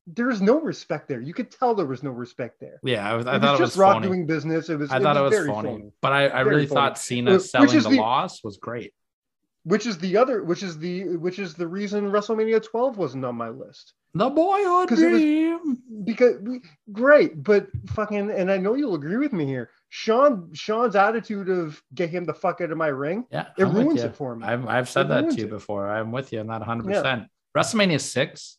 [0.07, 1.21] There's no respect there.
[1.21, 2.79] You could tell there was no respect there.
[2.83, 4.09] Yeah, I, was, I it thought was it just Rock phony.
[4.09, 4.69] doing business.
[4.69, 4.91] It was.
[4.91, 6.75] I thought it was very phony, but I, I really phony.
[6.75, 8.93] thought Cena selling the the- loss was great.
[9.65, 10.45] Which is the other.
[10.45, 11.17] Which is the.
[11.17, 13.95] Which is the reason WrestleMania 12 wasn't on my list.
[14.15, 15.79] The boyhood 'Cause it was- dream.
[16.05, 16.37] because
[16.93, 19.71] great, but fucking, and I know you'll agree with me here.
[19.89, 23.75] Shawn, Shawn's attitude of get him the fuck out of my ring, Yeah, it I'm
[23.75, 24.47] ruins it for me.
[24.47, 25.51] I've I've said It that to you it.
[25.51, 25.89] before.
[25.89, 26.85] I'm with you on that 100.
[26.85, 28.59] percent WrestleMania six,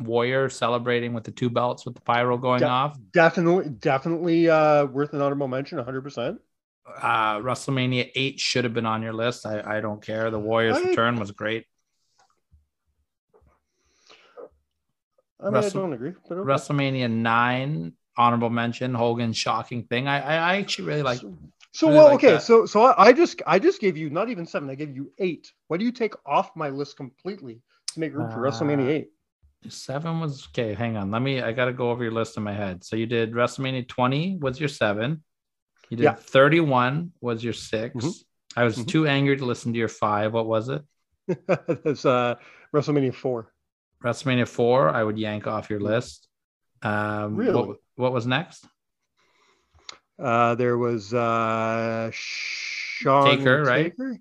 [0.00, 2.68] Warrior celebrating with the two belts with the pyro going Yeah.
[2.68, 2.98] off.
[3.12, 6.00] definitely, definitely uh, worth an honorable mention, 100.
[6.02, 6.40] percent
[7.00, 9.46] Uh, WrestleMania eight should have been on your list.
[9.46, 10.30] I, I don't care.
[10.30, 11.66] The Warriors I- return was great.
[15.40, 16.46] I mean, Wrestle- I don't agree, but okay.
[16.50, 18.92] WrestleMania nine, honorable mention.
[18.94, 20.06] Hogan's shocking thing.
[20.06, 21.18] I I, I actually really like.
[21.20, 21.34] So,
[21.72, 22.42] so really well, like okay, that.
[22.42, 25.12] so so I, I just I just gave you not even seven, I gave you
[25.18, 25.50] eight.
[25.68, 27.62] What do you take off my list completely
[27.94, 29.08] to make room for Uh, WrestleMania eight?
[29.68, 30.74] Seven was okay.
[30.74, 31.10] Hang on.
[31.10, 31.40] Let me.
[31.40, 32.82] I got to go over your list in my head.
[32.84, 35.22] So you did WrestleMania 20 was your seven.
[35.90, 36.14] You did Yeah.
[36.14, 38.14] 31 was your 6 Mhm.
[38.56, 38.88] I was Mhm.
[38.88, 40.32] too angry to listen to your five.
[40.32, 40.82] What was it?
[41.46, 42.36] That's uh,
[42.74, 43.52] WrestleMania four.
[44.02, 44.88] WrestleMania four.
[44.88, 46.26] I would yank off your list.
[46.82, 47.52] Um, Really?
[47.54, 48.66] What, what was next?
[50.18, 53.84] Uh, there was uh, Shawn Taker, right?
[53.92, 54.18] Taker?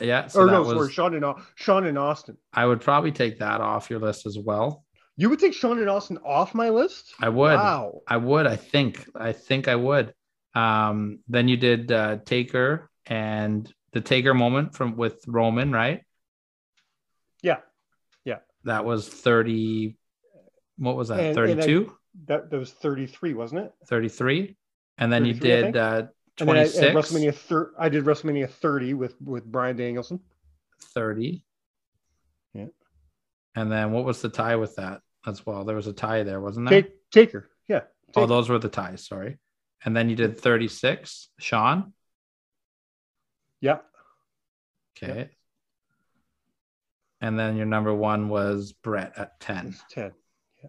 [0.00, 0.26] Yeah.
[0.28, 0.70] So or that no, was.
[0.70, 2.36] sorry, Shawn and Shawn and Austin.
[2.52, 4.84] I would probably take that off your list as well.
[5.16, 7.12] You would take Shawn and Austin off my list?
[7.20, 7.54] I would.
[7.54, 8.00] Wow.
[8.06, 8.46] I would.
[8.46, 9.06] I think.
[9.14, 10.14] I think I would.
[10.54, 16.02] Um, then you did uh, Taker and the Taker moment from with Roman, right?
[17.42, 17.58] Yeah.
[18.24, 18.38] Yeah.
[18.64, 19.96] That was 30.
[20.78, 21.20] What was that?
[21.20, 21.96] And- and I- 32,
[22.26, 23.72] That that was 33, wasn't it?
[23.88, 24.56] 33.
[24.98, 26.06] And then you did uh,
[26.38, 30.20] And then I, 26, WrestleMania thir- I did WrestleMania 30 with with Bryan Danielson.
[30.94, 31.44] 30.
[32.54, 32.66] Yeah.
[33.54, 35.64] And then what was the tie with that as well?
[35.64, 36.82] There was a tie there, wasn't there?
[36.82, 37.48] Take Taker.
[37.68, 37.82] Yeah.
[38.14, 39.06] Oh, those were the ties.
[39.06, 39.38] Sorry.
[39.84, 41.92] And then you did 36, Shawn.
[43.60, 43.78] Yeah.
[44.96, 45.30] Okay.
[47.20, 49.76] And then your number one was Bret at 10.
[49.90, 50.12] 10.
[50.62, 50.68] Yeah,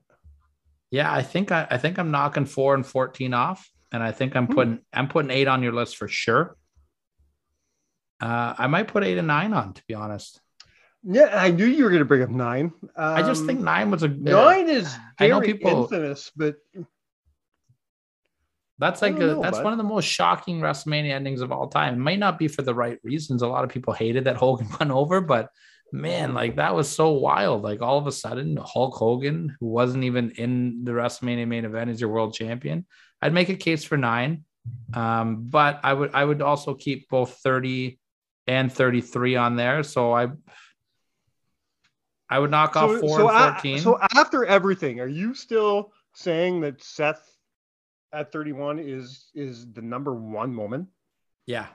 [0.91, 3.69] Yeah, I think I, I think I'm knocking four and 14 off.
[3.91, 4.53] And I think I'm Hmm.
[4.53, 6.57] putting I'm putting eight on your list for sure.
[8.19, 10.39] Uh, I might put eight and nine on, to be honest.
[11.03, 12.71] Yeah, I knew you were going to bring up nine.
[12.95, 16.55] Um, I just think nine was a nine is I know people- infamous, but
[18.79, 19.63] That's like a, know, that's bud.
[19.63, 21.93] one of the most shocking WrestleMania endings of all time.
[21.93, 23.41] It might not be for the right reasons.
[23.41, 25.49] A lot of people hated that Hogan went over, but
[25.91, 27.61] man, like that was so wild.
[27.61, 31.91] Like all of a sudden, Hulk Hogan, who wasn't even in the WrestleMania main event,
[31.91, 32.85] is your world champion.
[33.21, 34.43] I'd make a case for nine,
[34.93, 37.99] um, but I would I would also keep both thirty
[38.47, 39.83] and thirty three on there.
[39.83, 40.29] So I
[42.27, 43.79] I would knock off four so, and fourteen.
[43.79, 47.32] so after everything, are you still saying that Seth
[48.13, 50.87] at 31 is is the number one woman?
[51.45, 51.67] yeah,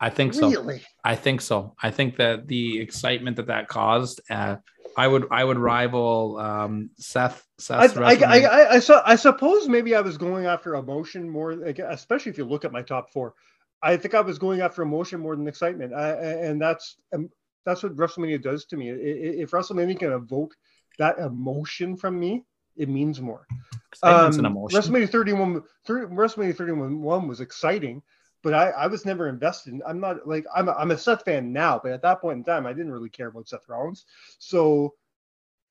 [0.00, 0.50] I think so.
[0.50, 0.82] Really?
[1.04, 1.74] I think so.
[1.82, 4.56] I think that the excitement that that caused, uh,
[4.96, 7.46] I would I would rival um, Seth.
[7.70, 12.30] I, Seth's I, I, I, I, suppose maybe I was going after emotion more, especially
[12.30, 13.34] if you look at my top four.
[13.80, 17.30] I think I was going after emotion more than excitement, I, and that's um,
[17.64, 18.90] that's what WrestleMania does to me.
[18.90, 20.54] If WrestleMania can evoke
[20.98, 22.44] that emotion from me,
[22.76, 23.46] it means more.
[23.90, 24.80] Excitement's an Um, emotion.
[24.80, 28.02] WrestleMania 31, 30, WrestleMania 31 one was exciting,
[28.42, 29.74] but I, I was never invested.
[29.74, 32.38] In, I'm not like I'm a, I'm a Seth fan now, but at that point
[32.38, 34.06] in time, I didn't really care about Seth Rollins.
[34.38, 34.94] So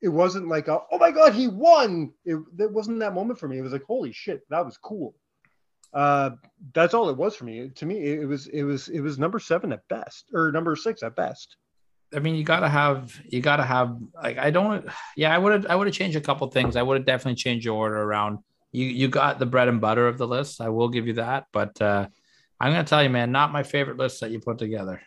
[0.02, 2.14] it wasn't like, a, oh my god, he won.
[2.26, 3.58] It, it wasn't that moment for me.
[3.58, 5.16] It was like, holy shit, that was cool.
[5.94, 6.32] Uh,
[6.74, 7.70] that's all it was for me.
[7.70, 10.76] To me, it, it was it was it was number seven at best, or number
[10.76, 11.58] six at best.
[12.14, 14.86] I mean, you gotta have you gotta have like I don't.
[15.16, 16.76] Yeah, I would have I would have changed a couple things.
[16.76, 18.40] I would have definitely changed your order around.
[18.72, 20.62] You you got the bread and butter of the list.
[20.62, 22.08] I will give you that, but uh,
[22.60, 25.02] I'm gonna tell you, man, not my favorite list that you put together,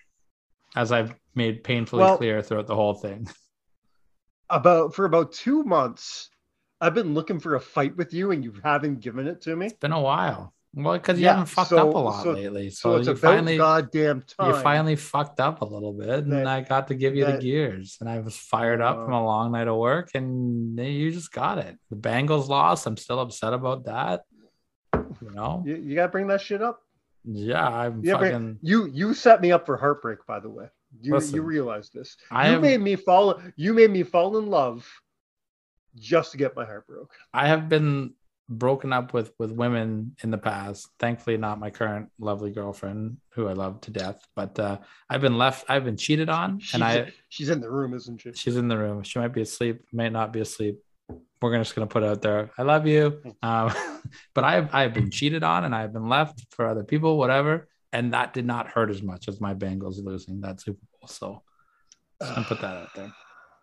[0.75, 3.29] as I've made painfully Well- clear throughout the whole thing.
[4.51, 6.29] About for about two months,
[6.79, 9.67] I've been looking for a fight with you, and you haven't given it to me.
[9.67, 10.53] It's been a while.
[10.77, 13.17] Well, because you Yeah, haven't fucked so- up a lot so- lately, So, so, you
[13.17, 14.51] finally goddamn time.
[14.51, 17.97] you finally fucked up a little bit, and I got to give you the gears,
[18.01, 21.33] and I was fired up Uh, from a long night of work, and you just
[21.33, 21.79] got it.
[21.91, 22.87] The Bengals lost.
[22.87, 24.25] I'm still upset about that.
[25.21, 26.81] You know, You, you gotta bring that shit up.
[27.25, 28.59] yeah, I'm Yeah, but fucking.
[28.63, 30.69] you you set me up for heartbreak, by the way.
[31.03, 32.17] You Listen, you realize this.
[32.31, 33.41] I you have- made me fall.
[33.57, 34.89] You made me fall in love
[35.97, 37.13] just to get my heart broke.
[37.33, 38.15] I have been
[38.49, 40.89] broken up with with women in the past.
[40.99, 44.23] Thankfully, not my current lovely girlfriend, who I love to death.
[44.37, 44.79] But uh,
[45.09, 45.65] I've been left.
[45.69, 48.33] I've been cheated on, She's, and I she's in the room, isn't she?
[48.33, 49.03] she's in the room.
[49.03, 50.79] She might be asleep, might not be asleep.
[51.41, 52.51] We're just gonna put out there.
[52.57, 53.73] I love you, um,
[54.35, 57.69] but I've I've been cheated on, and I've been left for other people, whatever.
[57.93, 61.09] And that did not hurt as much as my Bengals losing that Super Bowl.
[61.09, 61.43] So
[62.21, 63.13] gonna put that out there.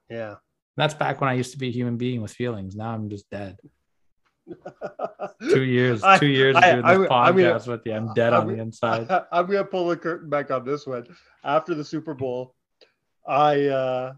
[0.09, 0.35] Yeah.
[0.75, 2.75] That's back when I used to be a human being with feelings.
[2.75, 3.55] Now I'm just dead.
[5.49, 7.93] Two years, I- two years of I- doing I- this I podcast with you.
[7.93, 9.07] I'm dead I on the inside.
[9.31, 11.05] I'm gonna pull the curtain back on this one.
[11.43, 12.53] After the Super Bowl,
[13.27, 14.13] I uh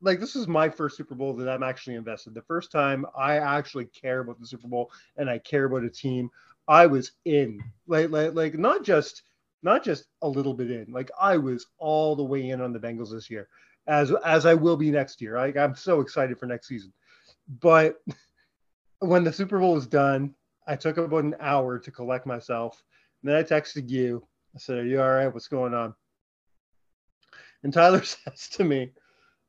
[0.00, 2.34] like this is my first Super Bowl that I'm actually invested.
[2.34, 5.90] The first time I actually care about the Super Bowl and I care about a
[5.90, 6.30] team,
[6.68, 7.62] I was in.
[7.86, 9.22] Like like like not just
[9.62, 10.86] not just a little bit in.
[10.92, 13.48] Like I was all the way in on the Bengals this year,
[13.88, 15.36] as as I will be next year.
[15.36, 16.92] Like I'm so excited for next season.
[17.60, 17.96] But
[19.00, 20.34] when the Super Bowl was done,
[20.66, 22.82] I took about an hour to collect myself.
[23.22, 24.26] And then I texted you.
[24.54, 25.32] I said, Are you all right?
[25.32, 25.94] What's going on?
[27.62, 28.90] And Tyler says to me,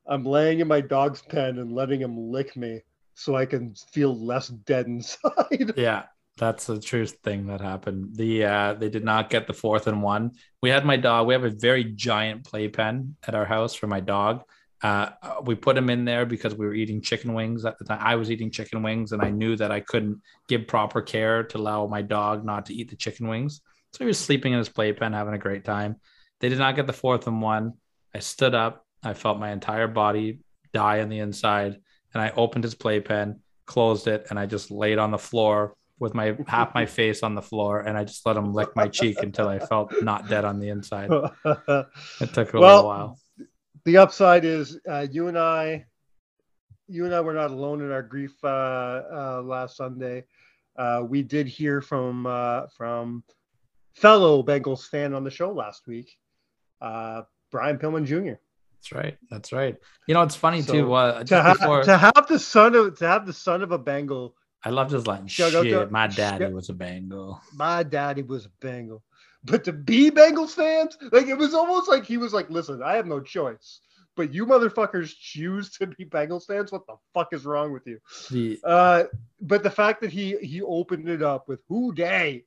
[0.06, 2.80] I'm laying in my dog's pen and letting him lick me
[3.14, 5.74] so I can feel less dead inside.
[5.76, 6.04] Yeah,
[6.38, 8.16] that's the truth thing that happened.
[8.16, 10.32] The uh they did not get the fourth and one.
[10.62, 11.26] We had my dog.
[11.26, 14.42] We have a very giant playpen at our house for my dog.
[14.82, 15.10] Uh,
[15.44, 17.98] we put him in there because we were eating chicken wings at the time.
[18.00, 21.58] I was eating chicken wings, and I knew that I couldn't give proper care to
[21.58, 23.60] allow my dog not to eat the chicken wings.
[23.92, 25.96] So he was sleeping in his playpen, having a great time.
[26.40, 27.74] They did not get the fourth and one.
[28.14, 28.86] I stood up.
[29.02, 30.40] I felt my entire body
[30.72, 31.76] die on the inside,
[32.14, 36.14] and I opened his playpen, closed it, and I just laid on the floor with
[36.14, 39.22] my half my face on the floor, and I just let him lick my cheek
[39.22, 41.10] until I felt not dead on the inside.
[42.20, 43.18] It took a Well, little while.
[43.84, 45.86] The upside is uh, you and I,
[46.88, 50.24] you and I were not alone in our grief uh, uh, last Sunday.
[50.78, 53.22] Uh, we did hear from uh, from
[53.94, 56.16] fellow Bengals fan on the show last week,
[56.80, 58.34] uh, Brian Pillman Jr.
[58.78, 59.18] That's right.
[59.30, 59.76] That's right.
[60.06, 60.92] You know, it's funny So, too.
[60.94, 63.78] Uh, To have, before, to have the son of to have the son of a
[63.78, 65.90] Bengal, I love like Shout out to- shit.
[65.90, 67.40] My daddy was a Bengal.
[67.54, 69.02] my daddy was a Bengal,
[69.44, 72.96] but to be Bengals fans, like it was almost like he was like, "Listen, I
[72.96, 73.80] have no choice."
[74.16, 76.72] But you motherfuckers choose to be Bengals fans.
[76.72, 77.98] What the fuck is wrong with you?
[78.30, 79.04] The Uh,
[79.40, 82.44] but the fact that he he opened it up with "Who Dey,"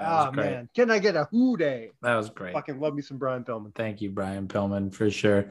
[0.00, 0.44] ah great.
[0.44, 1.90] man, can I get a "Who Dey"?
[2.02, 2.52] that was great.
[2.54, 3.74] Fucking love me some Brian Pillman.
[3.74, 5.50] Thank you, Brian Pillman, for sure.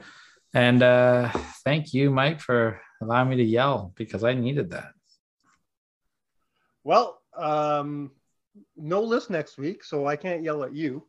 [0.52, 1.30] And uh
[1.64, 4.92] thank you, Mike, for allowing me to yell because I needed that.
[6.82, 8.10] Well, um,
[8.76, 11.06] no list next week, so I can't yell at you.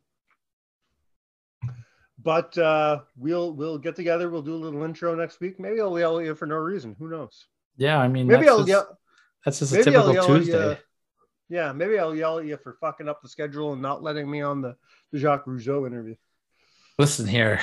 [2.22, 4.30] But uh, we'll we'll get together.
[4.30, 5.60] We'll do a little intro next week.
[5.60, 6.96] Maybe I'll yell at you for no reason.
[6.98, 7.46] Who knows?
[7.76, 8.98] Yeah, I mean, Maybe I'll just, yell.
[9.44, 10.70] that's just a typical at Tuesday.
[10.70, 10.76] you.
[11.48, 14.40] Yeah, maybe I'll yell at you for fucking up the schedule and not letting me
[14.40, 14.74] on the,
[15.12, 16.16] the Jacques Rougeau interview.
[16.98, 17.60] Listen here.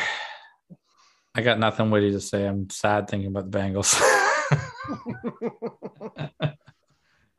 [1.35, 2.45] I got nothing witty to say.
[2.45, 3.99] I'm sad thinking about the Bengals.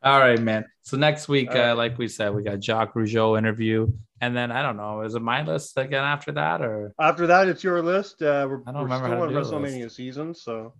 [0.04, 0.66] All right, man.
[0.82, 1.70] So next week, right.
[1.70, 3.90] uh, like we said, we got Jacques Rougeau interview,
[4.20, 7.48] and then I don't know, is it my list again after that, or After that,
[7.48, 8.20] it's your list.
[8.20, 10.74] Uh, we're, I don't we're remember still how on to do the WrestleMania season, so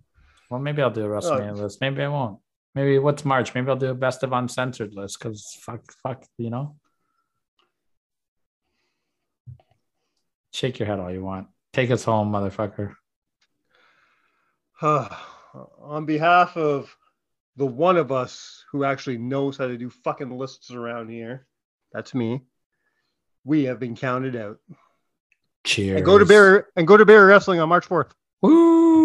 [0.51, 1.81] well, maybe I'll do a WrestleMania list.
[1.81, 2.39] Maybe I won't.
[2.75, 3.55] Maybe what's March?
[3.55, 6.75] Maybe I'll do a best of uncensored list because fuck, fuck, you know.
[10.53, 11.47] Shake your head all you want.
[11.73, 12.93] Take us home, motherfucker.
[14.81, 16.95] on behalf of
[17.57, 21.47] the one of us who actually knows how to do fucking lists around here,
[21.93, 22.43] that's me.
[23.43, 24.59] We have been counted out.
[25.63, 25.97] Cheers.
[25.97, 28.11] And go to Bear and go to Bear Wrestling on March 4th.
[28.41, 29.04] Woo!